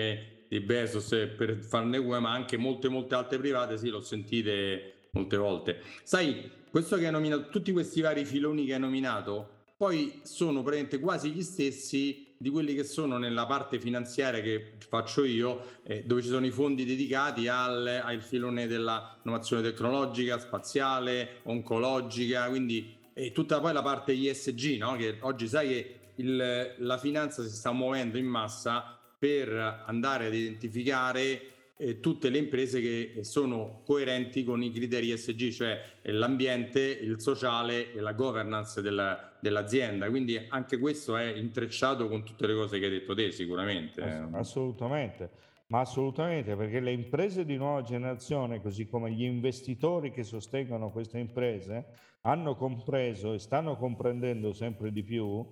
di 0.54 0.60
Bezos 0.60 1.08
per 1.36 1.56
farne 1.56 1.98
una, 1.98 2.20
ma 2.20 2.32
anche 2.32 2.56
molte 2.56 2.88
molte 2.88 3.16
altre 3.16 3.38
private, 3.38 3.76
sì, 3.76 3.88
l'ho 3.88 4.00
sentite 4.00 4.93
molte 5.14 5.36
volte. 5.36 5.80
Sai, 6.02 6.50
questo 6.70 6.96
che 6.96 7.06
hai 7.06 7.12
nominato, 7.12 7.48
tutti 7.48 7.72
questi 7.72 8.00
vari 8.00 8.24
filoni 8.24 8.66
che 8.66 8.74
hai 8.74 8.80
nominato, 8.80 9.62
poi 9.76 10.20
sono 10.22 10.62
praticamente 10.62 11.00
quasi 11.00 11.30
gli 11.30 11.42
stessi 11.42 12.34
di 12.36 12.50
quelli 12.50 12.74
che 12.74 12.84
sono 12.84 13.16
nella 13.16 13.46
parte 13.46 13.80
finanziaria 13.80 14.40
che 14.40 14.74
faccio 14.88 15.24
io, 15.24 15.78
eh, 15.84 16.04
dove 16.04 16.20
ci 16.20 16.28
sono 16.28 16.44
i 16.44 16.50
fondi 16.50 16.84
dedicati 16.84 17.48
al, 17.48 18.02
al 18.04 18.20
filone 18.22 18.66
dell'innovazione 18.66 19.62
tecnologica, 19.62 20.38
spaziale, 20.38 21.40
oncologica, 21.44 22.48
quindi 22.48 23.02
e 23.16 23.30
tutta 23.30 23.60
poi 23.60 23.72
la 23.72 23.82
parte 23.82 24.12
ISG, 24.12 24.76
no? 24.78 24.96
che 24.96 25.18
oggi 25.20 25.46
sai 25.46 25.68
che 25.68 25.94
il, 26.16 26.74
la 26.78 26.98
finanza 26.98 27.42
si 27.42 27.54
sta 27.54 27.70
muovendo 27.72 28.18
in 28.18 28.26
massa 28.26 28.98
per 29.18 29.84
andare 29.86 30.26
ad 30.26 30.34
identificare 30.34 31.53
eh, 31.76 31.98
tutte 31.98 32.30
le 32.30 32.38
imprese 32.38 32.80
che 32.80 33.24
sono 33.24 33.82
coerenti 33.84 34.44
con 34.44 34.62
i 34.62 34.70
criteri 34.70 35.10
ESG, 35.10 35.50
cioè 35.50 35.80
l'ambiente, 36.02 36.80
il 36.80 37.20
sociale 37.20 37.92
e 37.92 38.00
la 38.00 38.12
governance 38.12 38.80
della, 38.80 39.32
dell'azienda. 39.40 40.08
Quindi 40.08 40.40
anche 40.48 40.78
questo 40.78 41.16
è 41.16 41.34
intrecciato 41.34 42.08
con 42.08 42.24
tutte 42.24 42.46
le 42.46 42.54
cose 42.54 42.78
che 42.78 42.84
hai 42.86 42.90
detto 42.92 43.14
te, 43.14 43.32
sicuramente. 43.32 44.02
Assolutamente, 44.32 45.30
ma 45.68 45.80
assolutamente 45.80 46.54
perché 46.54 46.80
le 46.80 46.92
imprese 46.92 47.44
di 47.44 47.56
nuova 47.56 47.82
generazione, 47.82 48.60
così 48.60 48.86
come 48.86 49.10
gli 49.10 49.24
investitori 49.24 50.12
che 50.12 50.22
sostengono 50.22 50.90
queste 50.90 51.18
imprese, 51.18 51.86
hanno 52.22 52.54
compreso 52.56 53.32
e 53.32 53.38
stanno 53.38 53.76
comprendendo 53.76 54.52
sempre 54.52 54.92
di 54.92 55.02
più 55.02 55.46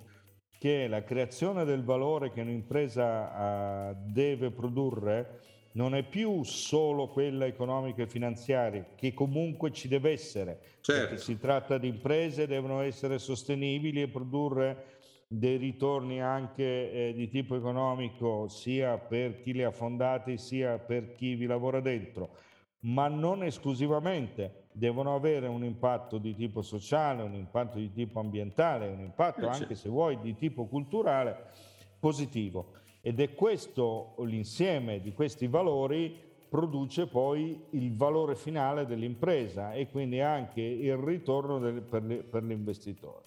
che 0.59 0.87
la 0.87 1.03
creazione 1.03 1.65
del 1.65 1.83
valore 1.83 2.31
che 2.31 2.41
un'impresa 2.41 3.91
uh, 3.91 3.97
deve 4.13 4.53
produrre 4.53 5.41
non 5.73 5.95
è 5.95 6.03
più 6.03 6.43
solo 6.43 7.09
quella 7.09 7.47
economica 7.47 8.03
e 8.03 8.07
finanziaria, 8.07 8.87
che 8.95 9.15
comunque 9.15 9.73
ci 9.73 9.89
deve 9.89 10.11
essere. 10.11 10.61
Certo. 10.81 11.17
Si 11.17 11.39
tratta 11.39 11.79
di 11.79 11.89
imprese, 11.89 12.47
devono 12.47 12.81
essere 12.81 13.19
sostenibili 13.19 14.03
e 14.03 14.09
produrre 14.09 15.01
dei 15.27 15.57
ritorni 15.57 16.21
anche 16.21 16.93
eh, 16.93 17.15
di 17.15 17.29
tipo 17.29 17.57
economico 17.57 18.49
sia 18.49 18.99
per 18.99 19.41
chi 19.41 19.55
le 19.55 19.65
ha 19.65 19.71
fondate 19.71 20.37
sia 20.37 20.79
per 20.79 21.15
chi 21.15 21.35
vi 21.35 21.47
lavora 21.47 21.81
dentro, 21.81 22.37
ma 22.81 23.09
non 23.09 23.43
esclusivamente 23.43 24.67
devono 24.73 25.15
avere 25.15 25.47
un 25.47 25.65
impatto 25.65 26.19
di 26.19 26.35
tipo 26.35 26.61
sociale, 26.61 27.23
un 27.23 27.35
impatto 27.35 27.79
di 27.79 27.91
tipo 27.93 28.21
ambientale, 28.21 28.89
un 28.89 29.01
impatto 29.01 29.49
anche 29.49 29.75
se 29.75 29.89
vuoi 29.89 30.19
di 30.21 30.35
tipo 30.37 30.67
culturale 30.67 31.47
positivo. 31.99 32.73
Ed 33.05 33.19
è 33.19 33.35
questo 33.35 34.15
l'insieme 34.21 35.01
di 35.01 35.13
questi 35.13 35.49
valori 35.49 36.17
produce 36.49 37.07
poi 37.07 37.61
il 37.71 37.97
valore 37.97 38.37
finale 38.37 38.87
dell'impresa 38.87 39.73
e 39.73 39.89
quindi 39.89 40.21
anche 40.21 40.61
il 40.61 40.97
ritorno 40.97 41.59
del, 41.59 41.83
per, 41.83 42.03
per, 42.03 42.45
l'investitore. 42.45 43.25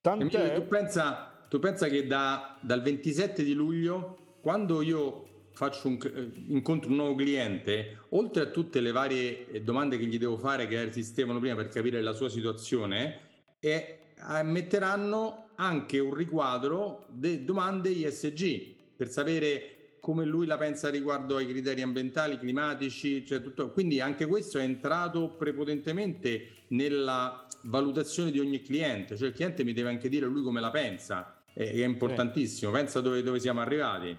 Tant'è... 0.00 0.54
Tu 0.54 0.66
pensa, 0.68 1.46
tu 1.50 1.58
pensa 1.58 1.88
che 1.88 2.06
da, 2.06 2.56
dal 2.62 2.80
27 2.80 3.42
di 3.42 3.52
luglio, 3.52 4.38
quando 4.40 4.80
io 4.80 5.48
un, 5.82 5.98
incontro 6.46 6.88
un 6.88 6.96
nuovo 6.96 7.14
cliente, 7.14 7.98
oltre 8.10 8.44
a 8.44 8.46
tutte 8.46 8.80
le 8.80 8.92
varie 8.92 9.50
eh, 9.50 9.62
domande 9.62 9.98
che 9.98 10.06
gli 10.06 10.18
devo 10.18 10.38
fare 10.38 10.66
che 10.66 10.80
esistevano 10.80 11.40
prima 11.40 11.56
per 11.56 11.68
capire 11.68 12.00
la 12.00 12.12
sua 12.12 12.30
situazione, 12.30 13.18
eh, 13.60 13.98
metteranno 14.44 15.48
anche 15.56 15.98
un 15.98 16.14
riquadro 16.14 17.04
di 17.10 17.44
domande 17.44 17.90
ISG 17.90 18.73
per 18.96 19.10
sapere 19.10 19.96
come 20.00 20.26
lui 20.26 20.44
la 20.44 20.58
pensa 20.58 20.90
riguardo 20.90 21.36
ai 21.36 21.46
criteri 21.46 21.80
ambientali, 21.80 22.38
climatici, 22.38 23.24
cioè 23.24 23.40
tutto. 23.40 23.70
Quindi 23.70 24.00
anche 24.00 24.26
questo 24.26 24.58
è 24.58 24.62
entrato 24.62 25.30
prepotentemente 25.30 26.48
nella 26.68 27.46
valutazione 27.62 28.30
di 28.30 28.38
ogni 28.38 28.60
cliente, 28.60 29.16
cioè 29.16 29.28
il 29.28 29.34
cliente 29.34 29.64
mi 29.64 29.72
deve 29.72 29.88
anche 29.88 30.10
dire 30.10 30.26
lui 30.26 30.42
come 30.42 30.60
la 30.60 30.70
pensa, 30.70 31.42
è, 31.54 31.62
è 31.62 31.84
importantissimo, 31.84 32.70
pensa 32.70 33.00
dove, 33.00 33.22
dove 33.22 33.40
siamo 33.40 33.60
arrivati. 33.60 34.14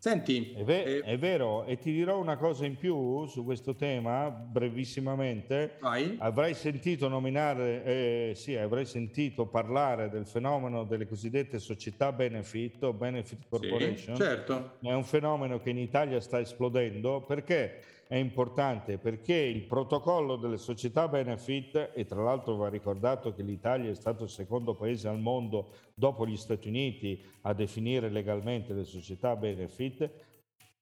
Senti, 0.00 0.54
è, 0.56 0.64
ve- 0.64 0.82
eh, 0.82 1.00
è, 1.02 1.18
vero, 1.18 1.64
e 1.66 1.76
ti 1.76 1.92
dirò 1.92 2.18
una 2.18 2.38
cosa 2.38 2.64
in 2.64 2.78
più 2.78 3.26
su 3.26 3.44
questo 3.44 3.74
tema, 3.74 4.30
brevissimamente. 4.30 5.76
Vai. 5.78 6.16
Avrai 6.18 6.54
sentito 6.54 7.06
nominare, 7.06 7.84
eh, 7.84 8.32
sì, 8.34 8.56
avrai 8.56 8.86
sentito 8.86 9.44
parlare 9.44 10.08
del 10.08 10.24
fenomeno 10.24 10.84
delle 10.84 11.06
cosiddette 11.06 11.58
società 11.58 12.12
benefit 12.12 12.82
o 12.84 12.94
benefit 12.94 13.46
corporation. 13.46 14.16
Sì, 14.16 14.22
certo. 14.22 14.78
È 14.80 14.90
un 14.90 15.04
fenomeno 15.04 15.60
che 15.60 15.68
in 15.68 15.76
Italia 15.76 16.18
sta 16.20 16.40
esplodendo 16.40 17.20
perché 17.20 17.82
è 18.10 18.16
importante 18.16 18.98
perché 18.98 19.36
il 19.36 19.68
protocollo 19.68 20.34
delle 20.34 20.56
società 20.56 21.06
benefit, 21.06 21.92
e 21.94 22.06
tra 22.06 22.20
l'altro 22.20 22.56
va 22.56 22.68
ricordato 22.68 23.32
che 23.32 23.44
l'Italia 23.44 23.88
è 23.88 23.94
stato 23.94 24.24
il 24.24 24.30
secondo 24.30 24.74
paese 24.74 25.06
al 25.06 25.20
mondo 25.20 25.68
dopo 25.94 26.26
gli 26.26 26.36
Stati 26.36 26.66
Uniti 26.66 27.24
a 27.42 27.52
definire 27.52 28.10
legalmente 28.10 28.72
le 28.72 28.82
società 28.82 29.36
benefit, 29.36 30.10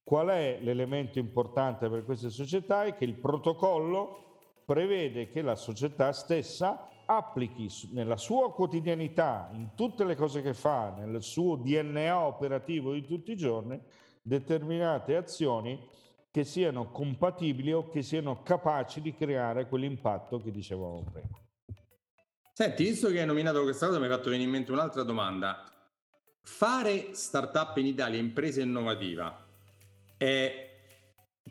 qual 0.03 0.29
è 0.29 0.59
l'elemento 0.62 1.19
importante 1.19 1.91
per 1.91 2.03
queste 2.07 2.31
società? 2.31 2.85
È 2.85 2.95
che 2.95 3.05
il 3.05 3.17
protocollo 3.17 4.62
prevede 4.64 5.29
che 5.29 5.43
la 5.43 5.55
società 5.55 6.12
stessa 6.12 6.88
applichi 7.05 7.69
nella 7.93 8.17
sua 8.17 8.55
quotidianità, 8.55 9.51
in 9.53 9.73
tutte 9.75 10.05
le 10.05 10.17
cose 10.17 10.41
che 10.41 10.55
fa, 10.55 10.95
nel 10.97 11.23
suo 11.23 11.57
DNA 11.57 12.27
operativo 12.27 12.95
di 12.95 13.05
tutti 13.05 13.33
i 13.33 13.37
giorni, 13.37 13.79
determinate 14.23 15.14
azioni 15.14 15.79
che 16.31 16.45
siano 16.45 16.91
compatibili 16.91 17.73
o 17.73 17.88
che 17.88 18.03
siano 18.03 18.43
capaci 18.43 19.01
di 19.01 19.14
creare 19.14 19.67
quell'impatto 19.67 20.38
che 20.41 20.51
dicevamo 20.51 21.05
prima. 21.11 21.38
Senti, 22.53 22.85
visto 22.85 23.09
che 23.09 23.21
hai 23.21 23.27
nominato 23.27 23.62
questa 23.62 23.87
cosa, 23.87 23.99
mi 23.99 24.05
hai 24.05 24.11
fatto 24.11 24.31
venire 24.31 24.45
in 24.45 24.51
mente 24.51 24.73
un'altra 24.73 25.03
domanda. 25.05 25.64
Fare 26.43 27.14
startup 27.14 27.77
in 27.77 27.87
Italia, 27.87 28.19
impresa 28.19 28.61
innovativa, 28.61 29.47
è 30.17 30.67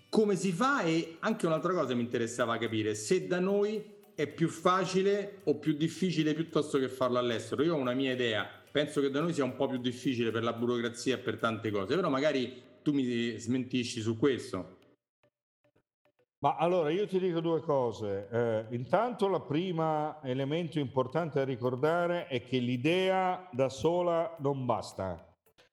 come 0.09 0.35
si 0.35 0.51
fa? 0.51 0.81
E 0.81 1.17
anche 1.19 1.45
un'altra 1.45 1.73
cosa 1.73 1.93
mi 1.93 2.01
interessava 2.01 2.57
capire, 2.57 2.95
se 2.95 3.27
da 3.27 3.39
noi 3.39 3.95
è 4.15 4.27
più 4.27 4.49
facile 4.49 5.41
o 5.43 5.55
più 5.55 5.73
difficile 5.73 6.33
piuttosto 6.33 6.79
che 6.79 6.89
farlo 6.89 7.19
all'estero. 7.19 7.63
Io 7.63 7.75
ho 7.75 7.77
una 7.77 7.93
mia 7.93 8.13
idea, 8.13 8.49
penso 8.71 8.99
che 8.99 9.09
da 9.09 9.21
noi 9.21 9.33
sia 9.33 9.43
un 9.43 9.55
po' 9.55 9.67
più 9.67 9.77
difficile 9.77 10.31
per 10.31 10.43
la 10.43 10.53
burocrazia 10.53 11.15
e 11.15 11.19
per 11.19 11.37
tante 11.37 11.69
cose, 11.71 11.95
però 11.95 12.09
magari 12.09 12.63
tu 12.87 12.93
mi 12.93 13.37
smentisci 13.37 13.99
su 13.99 14.17
questo. 14.17 14.77
Ma 16.39 16.55
allora 16.55 16.89
io 16.89 17.05
ti 17.05 17.19
dico 17.19 17.41
due 17.41 17.59
cose. 17.59 18.29
Eh, 18.31 18.65
intanto 18.75 19.27
la 19.27 19.41
prima 19.41 20.21
elemento 20.23 20.79
importante 20.79 21.39
da 21.39 21.43
ricordare 21.43 22.27
è 22.27 22.41
che 22.43 22.59
l'idea 22.59 23.49
da 23.51 23.67
sola 23.67 24.37
non 24.39 24.65
basta. 24.65 25.21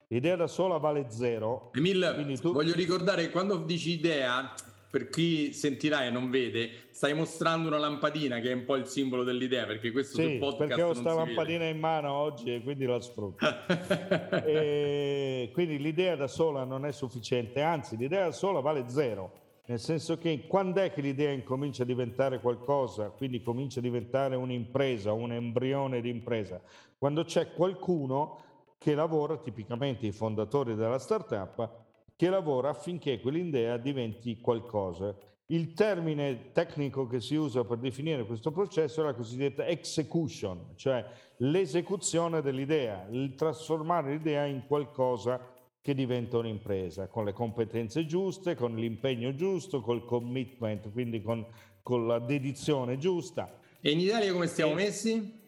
L'idea 0.09 0.35
da 0.35 0.48
sola 0.48 0.79
vale 0.79 1.07
zero. 1.09 1.70
Emil, 1.74 2.40
tu... 2.40 2.53
voglio 2.53 2.74
ricordare 2.74 3.27
che 3.27 3.31
quando 3.31 3.59
dici 3.59 3.92
idea, 3.92 4.53
per 4.94 5.09
chi 5.09 5.52
sentirà 5.52 6.04
e 6.04 6.11
non 6.11 6.30
vede, 6.30 6.70
stai 6.90 7.14
mostrando 7.14 7.66
una 7.66 7.78
lampadina 7.78 8.38
che 8.38 8.52
è 8.52 8.54
un 8.54 8.64
po' 8.64 8.76
il 8.76 8.87
simbolo 8.87 9.24
dell'idea, 9.24 9.66
perché 9.66 9.90
questo 9.90 10.18
sì, 10.18 10.22
sul 10.22 10.38
podcast 10.38 10.68
perché 10.68 10.83
ho 10.83 10.90
questa 10.90 11.14
lampadina 11.14 11.59
vede. 11.59 11.70
in 11.70 11.80
mano 11.80 12.12
oggi 12.12 12.54
e 12.54 12.62
quindi 12.62 12.85
la 12.85 13.00
sfrutto. 13.00 13.44
e 14.46 15.50
quindi 15.52 15.78
l'idea 15.80 16.14
da 16.14 16.28
sola 16.28 16.62
non 16.62 16.87
è 16.87 16.92
sufficiente, 16.92 17.61
anzi 17.61 17.96
l'idea 17.96 18.26
da 18.26 18.30
sola 18.30 18.61
vale 18.61 18.85
zero, 18.87 19.33
nel 19.66 19.80
senso 19.80 20.16
che 20.16 20.46
quando 20.46 20.80
è 20.80 20.92
che 20.92 21.00
l'idea 21.00 21.33
incomincia 21.33 21.83
a 21.83 21.87
diventare 21.87 22.38
qualcosa, 22.38 23.09
quindi 23.09 23.42
comincia 23.42 23.80
a 23.80 23.83
diventare 23.83 24.37
un'impresa, 24.37 25.12
un 25.12 25.33
embrione 25.33 26.00
di 26.02 26.09
impresa, 26.09 26.62
quando 26.96 27.24
c'è 27.24 27.52
qualcuno 27.52 28.42
che 28.78 28.94
lavora, 28.94 29.38
tipicamente 29.38 30.07
i 30.07 30.12
fondatori 30.12 30.76
della 30.76 31.00
startup, 31.00 31.84
che 32.16 32.29
lavora 32.29 32.70
affinché 32.70 33.20
quell'idea 33.20 33.77
diventi 33.77 34.40
qualcosa. 34.40 35.16
Il 35.46 35.74
termine 35.74 36.53
tecnico 36.53 37.07
che 37.07 37.20
si 37.20 37.35
usa 37.35 37.64
per 37.64 37.79
definire 37.79 38.24
questo 38.24 38.50
processo 38.50 39.03
è 39.03 39.05
la 39.05 39.14
cosiddetta 39.14 39.66
execution, 39.66 40.72
cioè 40.74 41.05
l'esecuzione 41.38 42.40
dell'idea, 42.40 43.07
il 43.11 43.35
trasformare 43.35 44.12
l'idea 44.12 44.46
in 44.46 44.64
qualcosa 44.66 45.53
che 45.83 45.94
diventa 45.94 46.38
un'impresa, 46.38 47.09
con 47.09 47.27
le 47.27 47.35
competenze 47.35 48.07
giuste, 48.07 48.55
con 48.55 48.74
l'impegno 48.74 49.35
giusto, 49.35 49.83
col 49.83 50.07
commitment, 50.07 50.90
quindi 50.90 51.20
con, 51.20 51.44
con 51.83 52.07
la 52.07 52.18
dedizione 52.20 52.96
giusta. 52.96 53.59
E 53.83 53.90
in 53.90 54.00
Italia 54.00 54.33
come 54.33 54.46
stiamo 54.46 54.72
messi? 54.72 55.42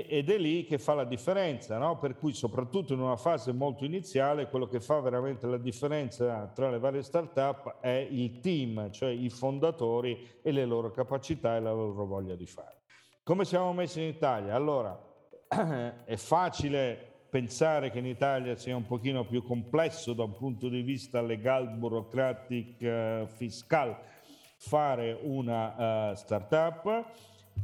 Ed 0.00 0.30
è 0.30 0.38
lì 0.38 0.64
che 0.64 0.78
fa 0.78 0.94
la 0.94 1.04
differenza, 1.04 1.78
no? 1.78 1.98
per 1.98 2.16
cui 2.16 2.32
soprattutto 2.32 2.92
in 2.92 3.00
una 3.00 3.16
fase 3.16 3.52
molto 3.52 3.84
iniziale 3.84 4.48
quello 4.48 4.66
che 4.66 4.80
fa 4.80 5.00
veramente 5.00 5.46
la 5.46 5.58
differenza 5.58 6.50
tra 6.54 6.70
le 6.70 6.78
varie 6.78 7.02
start-up 7.02 7.80
è 7.80 8.06
il 8.10 8.40
team, 8.40 8.90
cioè 8.90 9.10
i 9.10 9.28
fondatori 9.28 10.38
e 10.42 10.52
le 10.52 10.64
loro 10.64 10.90
capacità 10.90 11.56
e 11.56 11.60
la 11.60 11.72
loro 11.72 12.04
voglia 12.04 12.34
di 12.34 12.46
fare. 12.46 12.82
Come 13.22 13.44
siamo 13.44 13.72
messi 13.72 14.00
in 14.00 14.08
Italia? 14.08 14.54
Allora, 14.54 14.98
è 16.04 16.16
facile 16.16 17.10
pensare 17.28 17.90
che 17.90 17.98
in 17.98 18.06
Italia 18.06 18.56
sia 18.56 18.76
un 18.76 18.86
pochino 18.86 19.24
più 19.24 19.42
complesso 19.42 20.12
da 20.12 20.24
un 20.24 20.34
punto 20.34 20.68
di 20.68 20.82
vista 20.82 21.22
legal, 21.22 21.68
burocratic, 21.70 22.80
uh, 22.80 23.26
fiscal 23.26 23.96
fare 24.58 25.18
una 25.22 26.10
uh, 26.10 26.14
startup. 26.14 27.10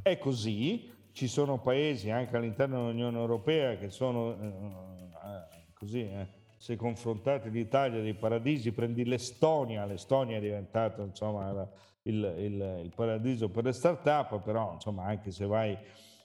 È 0.03 0.19
così, 0.19 0.91
ci 1.19 1.27
sono 1.27 1.59
paesi 1.59 2.11
anche 2.11 2.37
all'interno 2.37 2.77
dell'Unione 2.77 3.19
Europea 3.19 3.77
che 3.77 3.91
sono 3.91 4.29
uh, 4.29 5.75
così, 5.75 6.03
eh, 6.03 6.29
se 6.57 6.77
confrontate 6.77 7.49
l'Italia 7.49 8.01
dei 8.01 8.15
paradisi, 8.15 8.71
prendi 8.71 9.05
l'Estonia, 9.05 9.85
l'Estonia 9.85 10.37
è 10.37 10.41
diventata 10.41 11.03
insomma 11.03 11.69
il, 12.03 12.35
il, 12.39 12.81
il 12.85 12.93
paradiso 12.95 13.51
per 13.51 13.65
le 13.65 13.73
start-up, 13.73 14.41
però 14.45 14.75
insomma 14.75 15.07
anche 15.07 15.33
se 15.33 15.45
vai 15.45 15.73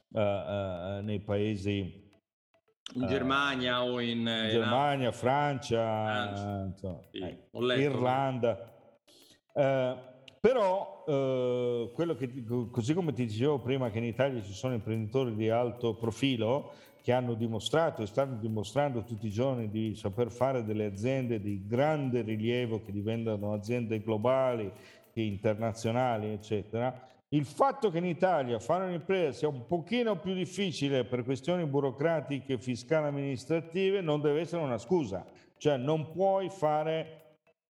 uh, 0.09 0.19
uh, 0.19 1.01
nei 1.01 1.21
paesi 1.21 2.11
in 2.93 3.07
Germania 3.07 3.83
o 3.83 3.99
in, 3.99 4.25
Germania, 4.25 5.07
in... 5.07 5.13
Francia, 5.13 6.65
insomma, 6.67 6.99
sì, 7.09 7.17
eh, 7.17 7.81
Irlanda. 7.81 8.71
Però 10.43 11.05
quello 11.93 12.15
che, 12.15 12.43
così 12.69 12.93
come 12.93 13.13
ti 13.13 13.25
dicevo 13.25 13.59
prima 13.59 13.89
che 13.89 13.99
in 13.99 14.03
Italia 14.03 14.41
ci 14.41 14.51
sono 14.51 14.73
imprenditori 14.73 15.35
di 15.35 15.49
alto 15.49 15.95
profilo, 15.95 16.73
che 17.01 17.13
hanno 17.13 17.33
dimostrato 17.33 18.01
e 18.01 18.07
stanno 18.07 18.35
dimostrando 18.35 19.05
tutti 19.05 19.27
i 19.27 19.31
giorni 19.31 19.69
di 19.69 19.95
saper 19.95 20.29
fare 20.29 20.65
delle 20.65 20.83
aziende 20.83 21.39
di 21.39 21.65
grande 21.65 22.23
rilievo 22.23 22.81
che 22.83 22.91
diventano 22.91 23.53
aziende 23.53 24.01
globali 24.01 24.69
internazionali, 25.13 26.31
eccetera. 26.31 27.07
Il 27.29 27.45
fatto 27.45 27.89
che 27.89 27.99
in 27.99 28.05
Italia 28.05 28.59
fare 28.59 28.83
un'impresa 28.83 29.31
sia 29.31 29.47
un 29.47 29.65
pochino 29.65 30.19
più 30.19 30.33
difficile 30.33 31.05
per 31.05 31.23
questioni 31.23 31.65
burocratiche, 31.65 32.57
fiscali, 32.57 33.07
amministrative 33.07 34.01
non 34.01 34.19
deve 34.19 34.41
essere 34.41 34.61
una 34.61 34.77
scusa. 34.77 35.25
Cioè 35.55 35.77
non 35.77 36.11
puoi 36.11 36.49
fare 36.49 37.22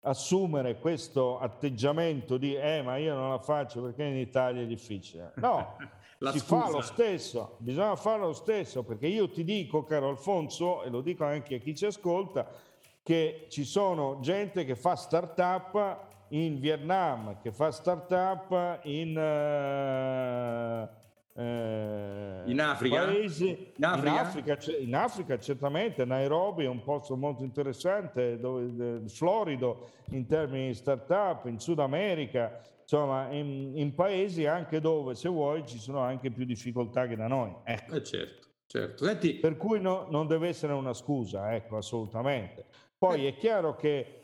assumere 0.03 0.79
questo 0.79 1.39
atteggiamento 1.39 2.37
di 2.37 2.55
eh 2.55 2.83
ma 2.83 2.97
io 2.97 3.15
non 3.15 3.31
la 3.31 3.39
faccio 3.39 3.83
perché 3.83 4.05
in 4.05 4.17
Italia 4.17 4.63
è 4.63 4.67
difficile. 4.67 5.33
No, 5.37 5.77
si 6.33 6.39
scusa. 6.39 6.63
fa 6.63 6.71
lo 6.71 6.81
stesso, 6.81 7.57
bisogna 7.59 7.97
farlo 7.97 8.27
lo 8.27 8.33
stesso, 8.33 8.83
perché 8.83 9.07
io 9.07 9.29
ti 9.31 9.45
dico, 9.45 9.85
caro 9.85 10.09
Alfonso, 10.09 10.83
e 10.83 10.91
lo 10.91 11.01
dico 11.01 11.25
anche 11.25 11.57
a 11.57 11.59
chi 11.59 11.75
ci 11.77 11.87
ascolta, 11.87 12.49
che 13.03 13.47
ci 13.49 13.65
sono 13.65 14.19
gente 14.21 14.65
che 14.65 14.77
fa 14.77 14.97
startup 14.97 16.11
in 16.29 16.59
Vietnam, 16.61 17.41
che 17.41 17.53
fa 17.53 17.71
startup 17.71 18.81
in... 18.85 19.17
Uh, 19.17 21.01
eh, 21.35 22.43
in 22.45 22.61
Africa? 22.61 23.05
Paesi, 23.05 23.73
in, 23.77 23.85
Africa? 23.85 24.11
In, 24.11 24.19
Africa, 24.19 24.59
in, 24.79 24.95
Africa, 24.95 25.39
certamente, 25.39 26.05
Nairobi 26.05 26.65
è 26.65 26.69
un 26.69 26.83
posto 26.83 27.17
molto 27.17 27.43
interessante, 27.43 28.39
dove, 28.39 29.09
florido 29.09 29.91
in 30.11 30.27
termini 30.27 30.69
di 30.69 30.75
startup, 30.75 31.47
in 31.47 31.59
Sud 31.59 31.79
America, 31.79 32.61
insomma 32.83 33.31
in, 33.31 33.73
in, 33.77 33.95
paesi 33.95 34.45
anche 34.45 34.81
dove 34.81 35.15
se 35.15 35.29
vuoi 35.29 35.67
ci 35.67 35.79
sono 35.79 36.01
anche 36.01 36.31
più 36.31 36.45
difficoltà 36.45 37.07
che 37.07 37.17
da 37.17 37.29
noi. 37.29 37.55
Ecco. 37.65 37.95
Eh 37.95 38.03
certo, 38.03 38.49
certo. 38.67 39.05
Senti... 39.05 39.35
Per 39.35 39.57
cui 39.57 39.81
no, 39.81 40.07
non 40.11 40.27
deve 40.27 40.49
essere 40.49 40.75
una 40.75 40.93
scusa, 40.93 41.55
ecco, 41.55 41.79
assolutamente. 41.79 42.67
Poi 42.99 43.25
eh. 43.25 43.31
è 43.31 43.37
chiaro 43.37 43.75
che 43.75 44.21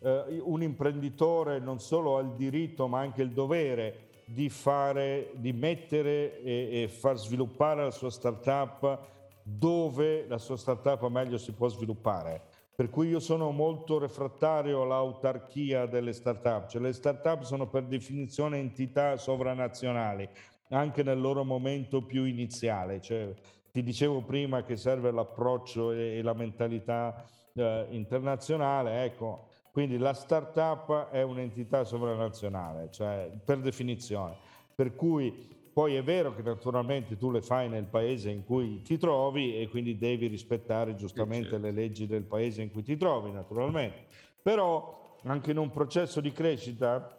eh, 0.00 0.40
un 0.42 0.62
imprenditore 0.62 1.60
non 1.60 1.78
solo 1.78 2.18
ha 2.18 2.20
il 2.20 2.32
diritto 2.34 2.88
ma 2.88 3.00
anche 3.00 3.22
il 3.22 3.30
dovere 3.30 4.07
di 4.30 4.48
fare, 4.48 5.30
di 5.34 5.52
mettere 5.52 6.40
e, 6.42 6.82
e 6.82 6.88
far 6.88 7.16
sviluppare 7.16 7.84
la 7.84 7.90
sua 7.90 8.10
startup 8.10 8.98
dove 9.42 10.26
la 10.28 10.38
sua 10.38 10.56
startup 10.56 11.06
meglio 11.08 11.38
si 11.38 11.52
può 11.52 11.68
sviluppare 11.68 12.56
per 12.78 12.90
cui 12.90 13.08
io 13.08 13.18
sono 13.18 13.50
molto 13.50 13.98
refrattario 13.98 14.82
all'autarchia 14.82 15.86
delle 15.86 16.12
start-up, 16.12 16.68
cioè 16.68 16.80
le 16.80 16.92
start-up 16.92 17.42
sono 17.42 17.66
per 17.66 17.82
definizione 17.82 18.58
entità 18.58 19.16
sovranazionali, 19.16 20.28
anche 20.68 21.02
nel 21.02 21.20
loro 21.20 21.42
momento 21.42 22.02
più 22.02 22.22
iniziale. 22.22 23.00
Cioè, 23.00 23.34
ti 23.72 23.82
dicevo 23.82 24.20
prima 24.20 24.62
che 24.62 24.76
serve 24.76 25.10
l'approccio 25.10 25.90
e, 25.90 26.18
e 26.18 26.22
la 26.22 26.34
mentalità 26.34 27.24
eh, 27.52 27.86
internazionale, 27.90 29.02
ecco, 29.02 29.47
quindi 29.78 29.96
la 29.96 30.12
start-up 30.12 31.10
è 31.10 31.22
un'entità 31.22 31.84
sovranazionale, 31.84 32.88
cioè 32.90 33.30
per 33.44 33.60
definizione. 33.60 34.34
Per 34.74 34.96
cui 34.96 35.32
poi 35.72 35.94
è 35.94 36.02
vero 36.02 36.34
che 36.34 36.42
naturalmente 36.42 37.16
tu 37.16 37.30
le 37.30 37.42
fai 37.42 37.68
nel 37.68 37.84
paese 37.84 38.28
in 38.28 38.44
cui 38.44 38.82
ti 38.82 38.98
trovi 38.98 39.56
e 39.56 39.68
quindi 39.68 39.96
devi 39.96 40.26
rispettare 40.26 40.96
giustamente 40.96 41.50
certo. 41.50 41.64
le 41.64 41.70
leggi 41.70 42.08
del 42.08 42.24
paese 42.24 42.62
in 42.62 42.72
cui 42.72 42.82
ti 42.82 42.96
trovi, 42.96 43.30
naturalmente. 43.30 44.06
Però 44.42 45.16
anche 45.22 45.52
in 45.52 45.58
un 45.58 45.70
processo 45.70 46.20
di 46.20 46.32
crescita, 46.32 47.16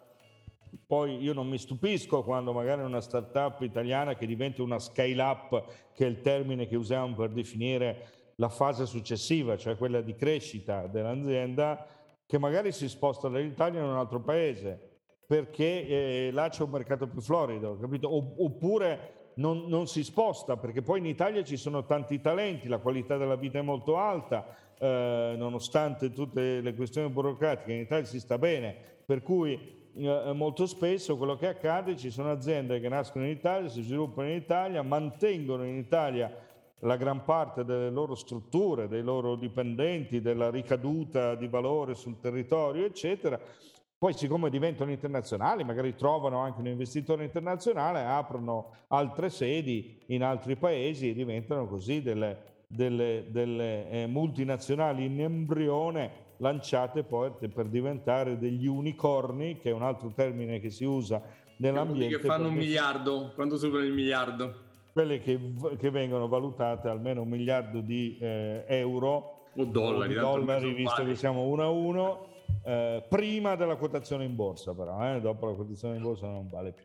poi 0.86 1.16
io 1.16 1.32
non 1.32 1.48
mi 1.48 1.56
stupisco 1.56 2.22
quando 2.22 2.52
magari 2.52 2.82
una 2.82 3.00
startup 3.00 3.62
italiana 3.62 4.16
che 4.16 4.26
diventa 4.26 4.62
una 4.62 4.78
scale 4.78 5.22
up, 5.22 5.64
che 5.94 6.04
è 6.04 6.08
il 6.10 6.20
termine 6.20 6.66
che 6.66 6.76
usiamo 6.76 7.14
per 7.14 7.30
definire 7.30 8.34
la 8.34 8.50
fase 8.50 8.84
successiva, 8.84 9.56
cioè 9.56 9.78
quella 9.78 10.02
di 10.02 10.14
crescita 10.14 10.86
dell'azienda, 10.86 11.86
che 12.30 12.38
magari 12.38 12.70
si 12.70 12.88
sposta 12.88 13.28
dall'Italia 13.28 13.80
in 13.80 13.86
un 13.86 13.96
altro 13.96 14.20
paese 14.20 14.78
perché 15.26 15.86
eh, 15.86 16.30
là 16.32 16.48
c'è 16.48 16.62
un 16.62 16.70
mercato 16.70 17.08
più 17.08 17.20
florido, 17.20 17.76
capito? 17.80 18.08
Oppure 18.44 19.32
non, 19.34 19.64
non, 19.66 19.88
si 19.88 20.04
sposta, 20.04 20.56
perché 20.56 20.80
poi 20.80 21.00
in 21.00 21.06
Italia 21.06 21.42
ci 21.42 21.56
sono 21.56 21.84
tanti 21.86 22.20
talenti, 22.20 22.68
la 22.68 22.78
qualità 22.78 23.16
della 23.16 23.34
vita 23.34 23.58
è 23.58 23.62
molto 23.62 23.96
alta, 23.96 24.46
eh, 24.78 25.34
nonostante 25.36 26.12
tutte 26.12 26.60
le 26.60 26.74
questioni 26.74 27.08
burocratiche, 27.08 27.72
in 27.72 27.80
Italia 27.80 28.04
si 28.04 28.20
sta 28.20 28.38
bene, 28.38 28.76
per 29.04 29.22
cui 29.22 29.90
eh, 29.96 30.32
molto 30.32 30.66
spesso 30.66 31.16
quello 31.16 31.36
che 31.36 31.48
accade, 31.48 31.96
ci 31.96 32.10
sono 32.10 32.30
aziende 32.30 32.78
che 32.78 32.88
nascono 32.88 33.24
in 33.24 33.32
Italia, 33.32 33.68
si 33.68 33.82
sviluppano 33.82 34.28
in 34.28 34.36
Italia, 34.36 34.82
mantengono 34.82 35.64
in 35.64 35.78
Italia 35.78 36.32
la 36.80 36.96
gran 36.96 37.24
parte 37.24 37.64
delle 37.64 37.90
loro 37.90 38.14
strutture, 38.14 38.88
dei 38.88 39.02
loro 39.02 39.36
dipendenti, 39.36 40.20
della 40.20 40.50
ricaduta 40.50 41.34
di 41.34 41.48
valore 41.48 41.94
sul 41.94 42.20
territorio, 42.20 42.84
eccetera, 42.84 43.38
poi, 44.00 44.14
siccome 44.14 44.48
diventano 44.48 44.90
internazionali, 44.90 45.62
magari 45.62 45.94
trovano 45.94 46.38
anche 46.38 46.60
un 46.60 46.68
investitore 46.68 47.24
internazionale, 47.24 48.02
aprono 48.02 48.70
altre 48.88 49.28
sedi 49.28 50.04
in 50.06 50.22
altri 50.22 50.56
paesi 50.56 51.10
e 51.10 51.12
diventano 51.12 51.66
così 51.66 52.00
delle, 52.00 52.62
delle, 52.66 53.26
delle 53.28 53.90
eh, 53.90 54.06
multinazionali 54.06 55.04
in 55.04 55.20
embrione 55.20 56.28
lanciate 56.38 57.02
poi 57.02 57.30
per 57.52 57.66
diventare 57.66 58.38
degli 58.38 58.66
unicorni, 58.66 59.58
che 59.58 59.68
è 59.68 59.72
un 59.74 59.82
altro 59.82 60.10
termine 60.14 60.60
che 60.60 60.70
si 60.70 60.84
usa 60.84 61.20
nell'ambiente. 61.58 62.16
Che 62.16 62.26
fanno 62.26 62.48
un 62.48 62.54
miliardo, 62.54 63.32
quando 63.34 63.58
superano 63.58 63.86
il 63.86 63.92
miliardo. 63.92 64.68
Quelle 64.92 65.20
che, 65.20 65.38
che, 65.78 65.90
vengono 65.90 66.28
valutate 66.28 66.88
almeno 66.88 67.22
un 67.22 67.28
miliardo 67.28 67.80
di 67.80 68.18
eh, 68.20 68.64
euro 68.66 69.48
o 69.54 69.64
dollari, 69.64 70.16
o 70.16 70.20
dollari 70.20 70.72
visto 70.72 71.04
che 71.04 71.14
siamo 71.14 71.42
uno 71.44 71.62
a 71.62 71.68
uno 71.68 72.26
eh, 72.64 73.04
prima 73.08 73.54
della 73.56 73.76
quotazione 73.76 74.24
in 74.24 74.34
borsa, 74.34 74.74
però 74.74 75.14
eh, 75.14 75.20
dopo 75.20 75.46
la 75.46 75.54
quotazione 75.54 75.96
in 75.96 76.02
borsa 76.02 76.26
non 76.26 76.48
vale 76.48 76.72
più. 76.72 76.84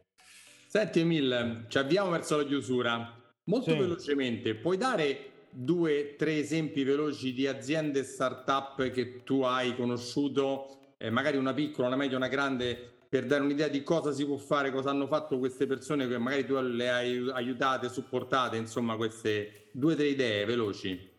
Senti 0.68 1.00
Emil, 1.00 1.66
ci 1.68 1.78
avviamo 1.78 2.12
verso 2.12 2.38
la 2.38 2.44
chiusura. 2.44 3.24
Molto 3.46 3.72
sì. 3.72 3.78
velocemente, 3.78 4.56
puoi 4.56 4.78
dare 4.78 5.32
due, 5.50 6.16
tre 6.18 6.38
esempi 6.38 6.84
veloci 6.84 7.34
di 7.34 7.48
aziende 7.48 8.04
startup 8.04 8.90
che 8.90 9.24
tu 9.24 9.42
hai 9.44 9.76
conosciuto, 9.76 10.94
eh, 10.98 11.10
magari 11.10 11.38
una 11.38 11.54
piccola, 11.54 11.88
una 11.88 11.96
media, 11.96 12.18
una 12.18 12.28
grande, 12.28 12.95
per 13.16 13.28
dare 13.28 13.44
un'idea 13.44 13.70
di 13.70 13.82
cosa 13.82 14.12
si 14.12 14.26
può 14.26 14.36
fare, 14.36 14.72
cosa 14.72 14.90
hanno 14.90 15.08
fatto 15.08 15.40
queste 15.40 15.66
persone 15.66 16.06
che 16.06 16.18
magari 16.18 16.46
tu 16.46 16.60
le 16.60 16.90
hai 16.90 17.30
aiutate, 17.34 17.88
supportate, 17.88 18.58
insomma 18.58 18.98
queste 18.98 19.70
due 19.72 19.94
o 19.94 19.96
tre 19.96 20.08
idee 20.08 20.44
veloci. 20.44 21.14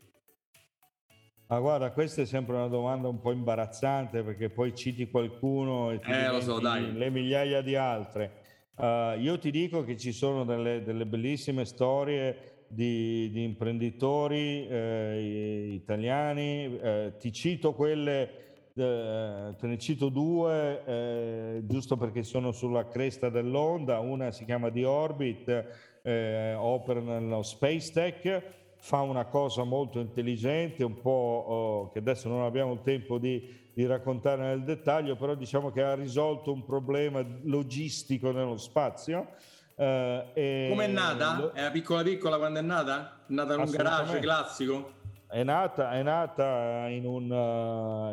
Ma 1.48 1.58
guarda, 1.58 1.92
questa 1.92 2.20
è 2.20 2.26
sempre 2.26 2.56
una 2.56 2.66
domanda 2.66 3.08
un 3.08 3.18
po' 3.18 3.32
imbarazzante 3.32 4.22
perché 4.22 4.50
poi 4.50 4.74
citi 4.74 5.08
qualcuno 5.08 5.90
e 5.90 6.00
ti 6.00 6.10
eh, 6.10 6.40
so, 6.42 6.60
le 6.60 7.08
migliaia 7.08 7.62
di 7.62 7.76
altre. 7.76 8.42
Uh, 8.76 9.18
io 9.18 9.38
ti 9.38 9.50
dico 9.50 9.82
che 9.82 9.96
ci 9.96 10.12
sono 10.12 10.44
delle, 10.44 10.82
delle 10.82 11.06
bellissime 11.06 11.64
storie 11.64 12.64
di, 12.68 13.30
di 13.30 13.42
imprenditori 13.42 14.66
eh, 14.68 15.70
italiani, 15.72 16.78
eh, 16.78 17.14
ti 17.18 17.32
cito 17.32 17.72
quelle, 17.72 18.45
eh, 18.76 19.54
te 19.58 19.66
ne 19.66 19.78
cito 19.78 20.10
due, 20.10 20.84
eh, 20.84 21.62
giusto 21.64 21.96
perché 21.96 22.22
sono 22.22 22.52
sulla 22.52 22.88
cresta 22.88 23.30
dell'onda, 23.30 24.00
una 24.00 24.30
si 24.30 24.44
chiama 24.44 24.70
The 24.70 24.84
Orbit, 24.84 25.64
eh, 26.02 26.54
opera 26.54 27.00
nello 27.00 27.42
Space 27.42 27.90
Tech 27.92 28.42
fa 28.78 29.00
una 29.00 29.24
cosa 29.24 29.64
molto 29.64 29.98
intelligente, 29.98 30.84
un 30.84 31.00
po' 31.00 31.10
oh, 31.48 31.90
che 31.90 31.98
adesso 31.98 32.28
non 32.28 32.44
abbiamo 32.44 32.72
il 32.74 32.82
tempo 32.82 33.18
di, 33.18 33.70
di, 33.72 33.86
raccontare 33.86 34.42
nel 34.42 34.62
dettaglio, 34.62 35.16
però 35.16 35.34
diciamo 35.34 35.72
che 35.72 35.82
ha 35.82 35.94
risolto 35.94 36.52
un 36.52 36.64
problema 36.64 37.24
logistico 37.44 38.30
nello 38.30 38.58
spazio. 38.58 39.28
Eh, 39.74 40.66
Come 40.68 40.84
è 40.84 40.88
nata? 40.88 41.38
Lo... 41.38 41.52
È 41.52 41.70
piccola 41.70 42.02
piccola 42.02 42.36
quando 42.36 42.58
è 42.58 42.62
nata? 42.62 43.22
È 43.26 43.32
nata 43.32 43.54
in 43.54 43.60
un 43.60 43.70
garage 43.70 44.18
classico? 44.20 44.92
È 45.28 45.42
nata, 45.42 45.92
è 45.92 46.02
nata, 46.02 46.86
in 46.88 47.04
un, 47.04 47.30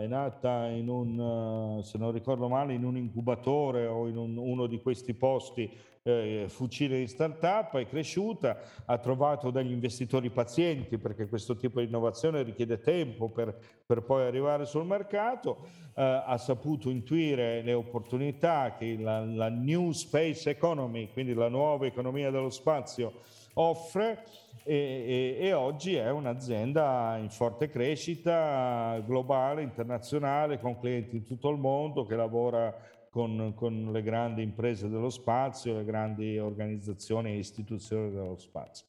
è 0.01 0.07
nata 0.07 0.67
in 0.67 0.89
un, 0.89 1.81
se 1.83 1.97
non 1.97 2.11
ricordo 2.11 2.47
male, 2.49 2.73
in 2.73 2.83
un 2.83 2.97
incubatore 2.97 3.85
o 3.85 4.07
in 4.07 4.17
un, 4.17 4.37
uno 4.37 4.65
di 4.65 4.81
questi 4.81 5.13
posti 5.13 5.71
eh, 6.03 6.45
fucile 6.49 6.97
di 6.97 7.07
startup, 7.07 7.77
è 7.77 7.87
cresciuta, 7.87 8.57
ha 8.85 8.97
trovato 8.97 9.51
degli 9.51 9.71
investitori 9.71 10.29
pazienti 10.31 10.97
perché 10.97 11.27
questo 11.27 11.55
tipo 11.55 11.79
di 11.79 11.85
innovazione 11.85 12.41
richiede 12.41 12.81
tempo 12.81 13.29
per, 13.29 13.57
per 13.85 14.01
poi 14.03 14.25
arrivare 14.25 14.65
sul 14.65 14.85
mercato, 14.85 15.67
eh, 15.95 16.23
ha 16.25 16.37
saputo 16.37 16.89
intuire 16.89 17.61
le 17.61 17.73
opportunità 17.73 18.75
che 18.77 18.97
la, 18.99 19.23
la 19.23 19.49
New 19.49 19.91
Space 19.91 20.49
Economy, 20.49 21.11
quindi 21.13 21.33
la 21.33 21.47
nuova 21.47 21.85
economia 21.85 22.31
dello 22.31 22.49
spazio, 22.49 23.21
offre 23.53 24.23
e, 24.63 25.37
e, 25.39 25.47
e, 25.47 25.53
oggi 25.53 25.95
è 25.95 26.09
un'azienda 26.09 27.17
in 27.17 27.29
forte 27.29 27.69
crescita 27.69 29.01
globale, 29.05 29.61
internazionale, 29.61 30.59
con 30.59 30.79
clienti 30.79 31.17
in 31.17 31.23
tutto 31.23 31.49
il 31.49 31.57
mondo 31.57 32.05
che 32.05 32.15
lavora 32.15 32.73
con, 33.09 33.53
con, 33.55 33.91
le 33.91 34.01
grandi 34.01 34.41
imprese 34.41 34.89
dello 34.89 35.09
spazio, 35.09 35.75
le 35.75 35.83
grandi 35.83 36.39
organizzazioni 36.39 37.31
e 37.31 37.37
istituzioni 37.37 38.09
dello 38.09 38.37
spazio. 38.37 38.85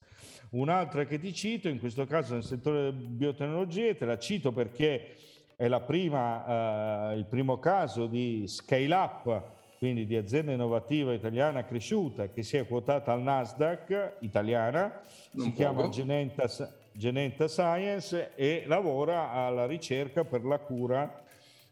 Un'altra 0.50 1.05
che 1.05 1.18
ti 1.18 1.35
cito, 1.35 1.68
in 1.68 1.81
questo 1.81 2.07
caso 2.07 2.35
nel 2.35 2.44
settore 2.44 2.85
delle 2.85 2.92
biotecnologie, 2.92 3.96
te 3.96 4.05
la 4.05 4.16
cito 4.16 4.53
perché 4.53 5.16
è 5.57 5.68
prima, 5.81 7.11
eh, 7.12 7.16
il 7.16 7.27
primo 7.27 7.59
caso 7.59 8.07
di 8.07 8.46
scale 8.46 8.94
up, 8.94 9.42
quindi 9.85 10.07
di 10.07 10.16
azienda 10.16 10.51
innovativa 10.51 11.12
italiana 11.12 11.66
cresciuta 11.66 12.31
che 12.31 12.42
si 12.42 12.57
è 12.57 12.66
quotata 12.66 13.12
al 13.12 13.20
Nasdaq 13.20 14.14
italiana, 14.20 15.03
non 15.33 15.44
si 15.44 15.51
poco. 15.51 15.55
chiama 15.57 15.88
Genenta, 15.90 16.49
Genenta 16.90 17.49
Science 17.49 18.35
e 18.35 18.64
lavora 18.66 19.33
alla 19.33 19.66
ricerca 19.66 20.25
per 20.25 20.42
la 20.42 20.59
cura 20.59 21.23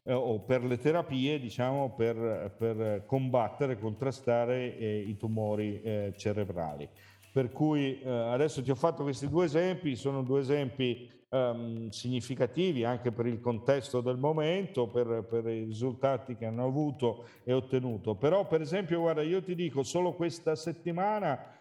eh, 0.03 0.13
o 0.13 0.41
per 0.41 0.63
le 0.63 0.77
terapie, 0.77 1.41
diciamo, 1.41 1.95
per, 1.95 2.55
per 2.59 3.05
combattere, 3.07 3.79
contrastare 3.79 4.77
eh, 4.77 4.99
i 4.99 5.17
tumori 5.17 5.81
eh, 5.81 6.13
cerebrali. 6.15 6.87
Per 7.33 7.51
cui 7.51 7.99
eh, 7.99 8.11
adesso 8.11 8.63
ti 8.63 8.71
ho 8.71 8.75
fatto 8.75 9.05
questi 9.05 9.27
due 9.27 9.47
esempi, 9.47 9.97
sono 9.97 10.21
due 10.21 10.41
esempi 10.41 11.09
ehm, 11.33 11.89
significativi 11.89 12.85
anche 12.85 13.11
per 13.11 13.27
il 13.27 13.41
contesto 13.41 14.01
del 14.01 14.19
momento, 14.19 14.87
per, 14.87 15.25
per, 15.29 15.47
i 15.47 15.65
risultati 15.65 16.37
che 16.37 16.45
hanno 16.45 16.65
avuto 16.65 17.25
e 17.45 17.53
ottenuto. 17.53 18.15
Però, 18.15 18.47
per 18.47 18.61
esempio, 18.61 19.01
guarda, 19.01 19.23
io 19.23 19.43
ti 19.43 19.55
dico, 19.55 19.83
solo 19.83 20.13
questa 20.13 20.55
settimana 20.55 21.57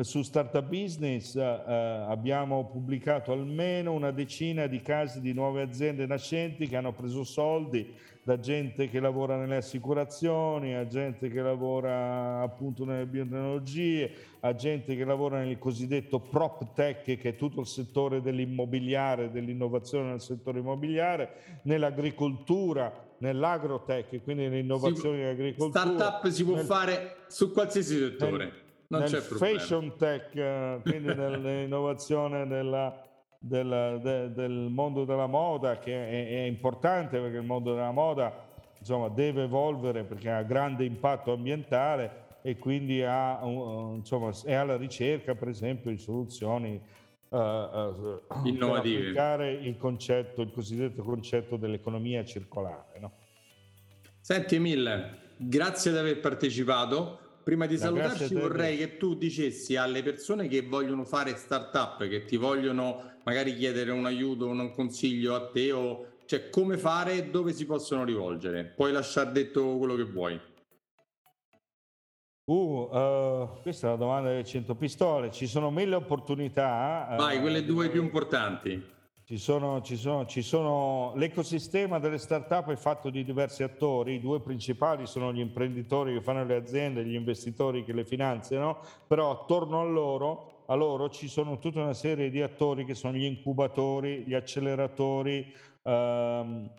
su 0.00 0.22
Startup 0.22 0.66
Business 0.66 1.36
eh, 1.36 1.40
eh, 1.40 2.04
abbiamo 2.08 2.64
pubblicato 2.64 3.30
almeno 3.30 3.92
una 3.92 4.10
decina 4.10 4.66
di 4.66 4.80
casi 4.80 5.20
di 5.20 5.34
nuove 5.34 5.60
aziende 5.60 6.06
nascenti 6.06 6.66
che 6.66 6.76
hanno 6.76 6.94
preso 6.94 7.24
soldi 7.24 7.94
da 8.24 8.38
gente 8.38 8.88
che 8.88 9.00
lavora 9.00 9.36
nelle 9.36 9.56
assicurazioni, 9.56 10.74
a 10.74 10.86
gente 10.86 11.28
che 11.28 11.42
lavora 11.42 12.40
appunto 12.40 12.84
nelle 12.84 13.04
biotecnologie, 13.04 14.12
a 14.40 14.54
gente 14.54 14.96
che 14.96 15.04
lavora 15.04 15.42
nel 15.42 15.58
cosiddetto 15.58 16.20
prop 16.20 16.72
tech, 16.72 17.02
che 17.02 17.20
è 17.20 17.36
tutto 17.36 17.60
il 17.60 17.66
settore 17.66 18.22
dell'immobiliare, 18.22 19.30
dell'innovazione 19.30 20.10
nel 20.10 20.20
settore 20.20 20.60
immobiliare, 20.60 21.60
nell'agricoltura, 21.64 23.10
nell'agrotech, 23.18 24.22
quindi 24.22 24.44
nell'innovazione 24.44 25.18
in 25.18 25.26
agricoltura. 25.26 25.80
Startup 25.80 26.28
si 26.28 26.44
può 26.44 26.54
nel, 26.54 26.64
fare 26.64 27.16
su 27.26 27.50
qualsiasi 27.50 27.98
settore. 27.98 28.44
Nel, 28.44 28.61
non 28.92 29.00
nel 29.00 29.22
fashion 29.22 29.96
tech, 29.96 30.34
eh, 30.34 30.80
quindi 30.82 31.08
nell'innovazione 31.14 32.46
della, 32.46 33.02
del, 33.38 33.98
de, 34.02 34.32
del, 34.32 34.68
mondo 34.70 35.04
della 35.04 35.26
moda, 35.26 35.78
che 35.78 35.92
è, 35.92 36.28
è, 36.28 36.46
importante 36.46 37.18
perché 37.18 37.38
il 37.38 37.44
mondo 37.44 37.74
della 37.74 37.90
moda 37.90 38.32
insomma, 38.78 39.08
deve 39.08 39.44
evolvere 39.44 40.04
perché 40.04 40.30
ha 40.30 40.42
grande 40.42 40.84
impatto 40.84 41.32
ambientale 41.32 42.20
e 42.42 42.58
quindi 42.58 43.02
ha, 43.02 43.40
insomma, 43.42 44.30
è 44.44 44.52
alla 44.52 44.76
ricerca, 44.76 45.34
per 45.34 45.48
esempio, 45.48 45.90
di 45.90 45.98
soluzioni 45.98 46.80
uh, 47.28 47.36
uh, 47.36 48.20
innovative. 48.44 48.98
Per 48.98 49.06
applicare 49.06 49.52
il 49.52 49.76
concetto, 49.76 50.42
il 50.42 50.50
cosiddetto 50.50 51.02
concetto 51.02 51.56
dell'economia 51.56 52.24
circolare. 52.24 52.98
No? 52.98 53.12
Senti 54.20 54.56
Emil, 54.56 55.18
grazie 55.36 55.92
di 55.92 55.98
aver 55.98 56.18
partecipato 56.18 57.21
prima 57.42 57.66
di 57.66 57.76
salutarci 57.76 58.34
vorrei 58.34 58.76
che 58.76 58.96
tu 58.96 59.14
dicessi 59.14 59.76
alle 59.76 60.02
persone 60.02 60.48
che 60.48 60.62
vogliono 60.62 61.04
fare 61.04 61.36
startup, 61.36 62.06
che 62.08 62.24
ti 62.24 62.36
vogliono 62.36 63.18
magari 63.24 63.56
chiedere 63.56 63.90
un 63.90 64.06
aiuto, 64.06 64.46
un 64.46 64.70
consiglio 64.72 65.34
a 65.34 65.50
te, 65.50 65.72
o 65.72 66.06
cioè 66.26 66.48
come 66.50 66.78
fare 66.78 67.14
e 67.14 67.30
dove 67.30 67.52
si 67.52 67.66
possono 67.66 68.04
rivolgere. 68.04 68.64
Puoi 68.64 68.92
lasciare 68.92 69.32
detto 69.32 69.76
quello 69.76 69.94
che 69.94 70.04
vuoi. 70.04 70.40
Uh, 72.44 72.88
uh, 72.90 73.60
questa 73.62 73.86
è 73.86 73.90
la 73.90 73.96
domanda 73.96 74.30
delle 74.30 74.44
100 74.44 74.74
pistole. 74.74 75.30
Ci 75.30 75.46
sono 75.46 75.70
mille 75.70 75.94
opportunità. 75.94 77.14
Vai, 77.16 77.38
uh, 77.38 77.40
quelle 77.40 77.64
due 77.64 77.88
più 77.88 78.02
importanti. 78.02 78.91
Ci 79.32 79.38
sono, 79.38 79.80
ci, 79.80 79.96
sono, 79.96 80.26
ci 80.26 80.42
sono, 80.42 81.14
l'ecosistema 81.16 81.98
delle 81.98 82.18
start-up 82.18 82.70
è 82.70 82.76
fatto 82.76 83.08
di 83.08 83.24
diversi 83.24 83.62
attori, 83.62 84.16
i 84.16 84.20
due 84.20 84.40
principali 84.40 85.06
sono 85.06 85.32
gli 85.32 85.40
imprenditori 85.40 86.12
che 86.12 86.20
fanno 86.20 86.44
le 86.44 86.54
aziende, 86.54 87.02
gli 87.02 87.14
investitori 87.14 87.82
che 87.82 87.94
le 87.94 88.04
finanziano, 88.04 88.80
però 89.06 89.30
attorno 89.30 89.80
a 89.80 89.84
loro, 89.84 90.64
a 90.66 90.74
loro 90.74 91.08
ci 91.08 91.28
sono 91.28 91.58
tutta 91.58 91.80
una 91.80 91.94
serie 91.94 92.28
di 92.28 92.42
attori 92.42 92.84
che 92.84 92.94
sono 92.94 93.14
gli 93.14 93.24
incubatori, 93.24 94.22
gli 94.26 94.34
acceleratori, 94.34 95.50
ehm, 95.82 96.70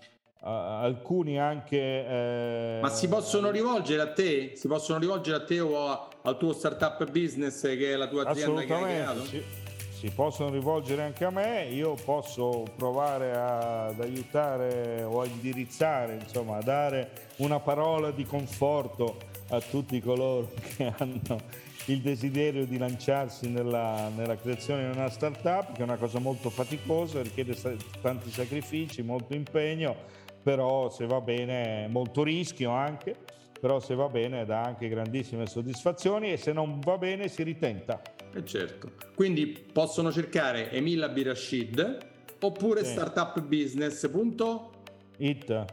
alcuni 0.42 1.40
anche... 1.40 1.78
Eh... 2.08 2.80
Ma 2.84 2.90
si 2.90 3.08
possono 3.08 3.50
rivolgere 3.50 4.04
a 4.04 4.14
te? 4.14 4.52
Si 4.54 4.68
possono 4.68 5.00
rivolgere 5.00 5.38
a 5.38 5.44
te 5.44 5.60
o 5.60 5.88
a, 5.88 6.08
al 6.22 6.38
tuo 6.38 6.54
startup 6.54 7.10
business 7.10 7.64
che 7.64 7.94
è 7.94 7.96
la 7.96 8.08
tua 8.08 8.30
azienda 8.30 8.62
che 8.62 8.74
hai 8.76 8.84
creato? 8.84 9.24
Sì 9.24 9.63
si 10.04 10.10
possono 10.10 10.50
rivolgere 10.50 11.02
anche 11.02 11.24
a 11.24 11.30
me, 11.30 11.64
io 11.72 11.94
posso 11.94 12.66
provare 12.76 13.32
ad 13.32 14.02
aiutare 14.02 15.02
o 15.04 15.22
a 15.22 15.26
indirizzare, 15.26 16.18
insomma, 16.22 16.58
a 16.58 16.62
dare 16.62 17.30
una 17.38 17.62
parola 17.62 18.12
di 18.12 18.26
conforto 18.26 19.16
a 19.48 19.62
tutti 19.62 20.02
coloro 20.02 20.52
che 20.76 20.94
hanno 20.98 21.40
il 21.86 22.02
desiderio 22.02 22.66
di 22.66 22.78
lanciarsi 22.78 23.48
nella, 23.48 24.10
nella 24.14 24.36
creazione 24.36 24.92
di 24.92 24.98
una 24.98 25.10
startup, 25.10 25.72
che 25.72 25.80
è 25.80 25.84
una 25.84 25.96
cosa 25.96 26.20
molto 26.20 26.50
faticosa, 26.50 27.22
richiede 27.22 27.56
tanti 28.02 28.30
sacrifici, 28.30 29.04
molto 29.04 29.34
impegno, 29.36 29.96
però 30.44 30.90
se 30.90 31.06
va 31.06 31.22
bene, 31.22 31.88
molto 31.88 32.24
rischio 32.24 32.72
anche, 32.72 33.16
però 33.58 33.80
se 33.80 33.96
va 33.96 34.10
bene 34.10 34.44
dà 34.44 34.64
anche 34.64 34.90
grandissime 34.90 35.48
soddisfazioni 35.48 36.34
e 36.34 36.36
se 36.36 36.52
non 36.52 36.82
va 36.82 36.98
bene 36.98 37.30
si 37.30 37.42
ritenta. 37.44 38.02
Eh 38.34 38.46
certo. 38.46 38.92
Quindi 39.16 39.64
possono 39.72 40.12
cercare 40.12 40.70
Emil 40.72 41.02
Abirashid 41.04 41.98
oppure 42.40 42.84
sì. 42.84 42.92
startupbusiness.it. 42.92 45.66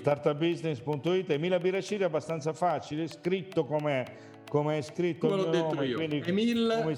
Startupbusiness.it 0.00 1.30
Emil 1.30 1.54
Abirashid 1.54 2.02
è 2.02 2.04
abbastanza 2.04 2.52
facile, 2.52 3.08
scritto 3.08 3.64
come 3.64 4.28
è 4.76 4.82
scritto 4.82 5.28
come 5.28 5.42
l'ho 5.42 5.50
detto 5.50 5.74
nome, 5.74 5.86
io. 5.86 5.98
Emil 6.00 6.80
come... 6.82 6.96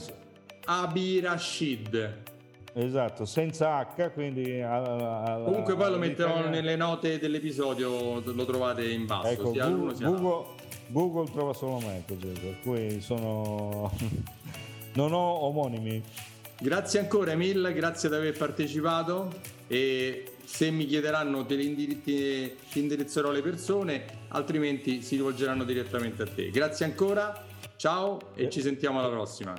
Abirashid. 0.65 2.31
Esatto, 2.75 3.27
senza 3.27 3.81
H, 3.81 4.13
quindi... 4.13 4.63
Alla, 4.63 5.25
alla, 5.25 5.45
Comunque 5.45 5.77
poi 5.77 5.91
lo 5.91 5.99
metterò 5.99 6.49
nelle 6.49 6.75
note 6.77 7.19
dell'episodio, 7.19 8.23
lo 8.25 8.45
trovate 8.47 8.89
in 8.89 9.05
basso. 9.05 9.29
Ecco, 9.29 9.53
Google, 9.53 9.95
Google, 9.99 10.47
Google, 10.89 11.31
trova 11.31 11.53
solo 11.53 11.81
me 11.81 12.03
per 12.07 12.17
cui 12.63 12.99
sono... 13.01 13.91
non 14.95 15.13
ho 15.13 15.45
omonimi. 15.45 16.03
Grazie 16.59 17.01
ancora 17.01 17.33
Emil, 17.33 17.73
grazie 17.75 18.09
di 18.09 18.15
aver 18.15 18.37
partecipato 18.37 19.31
e 19.67 20.35
se 20.45 20.71
mi 20.71 20.87
chiederanno 20.87 21.45
te 21.45 21.57
li 21.57 21.99
indirizzerò 22.75 23.31
le 23.31 23.43
persone, 23.43 24.05
altrimenti 24.29 25.03
si 25.03 25.17
rivolgeranno 25.17 25.65
direttamente 25.65 26.23
a 26.23 26.27
te. 26.27 26.51
Grazie 26.51 26.85
ancora, 26.85 27.45
ciao 27.77 28.33
e 28.35 28.49
ci 28.49 28.61
sentiamo 28.61 29.01
alla 29.01 29.09
prossima. 29.09 29.55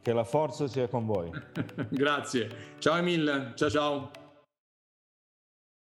Che 0.00 0.12
la 0.12 0.24
forza 0.24 0.66
sia 0.66 0.88
con 0.88 1.04
voi. 1.04 1.30
grazie. 1.90 2.48
Ciao 2.78 2.96
Emil, 2.96 3.52
ciao 3.54 3.70
ciao. 3.70 4.25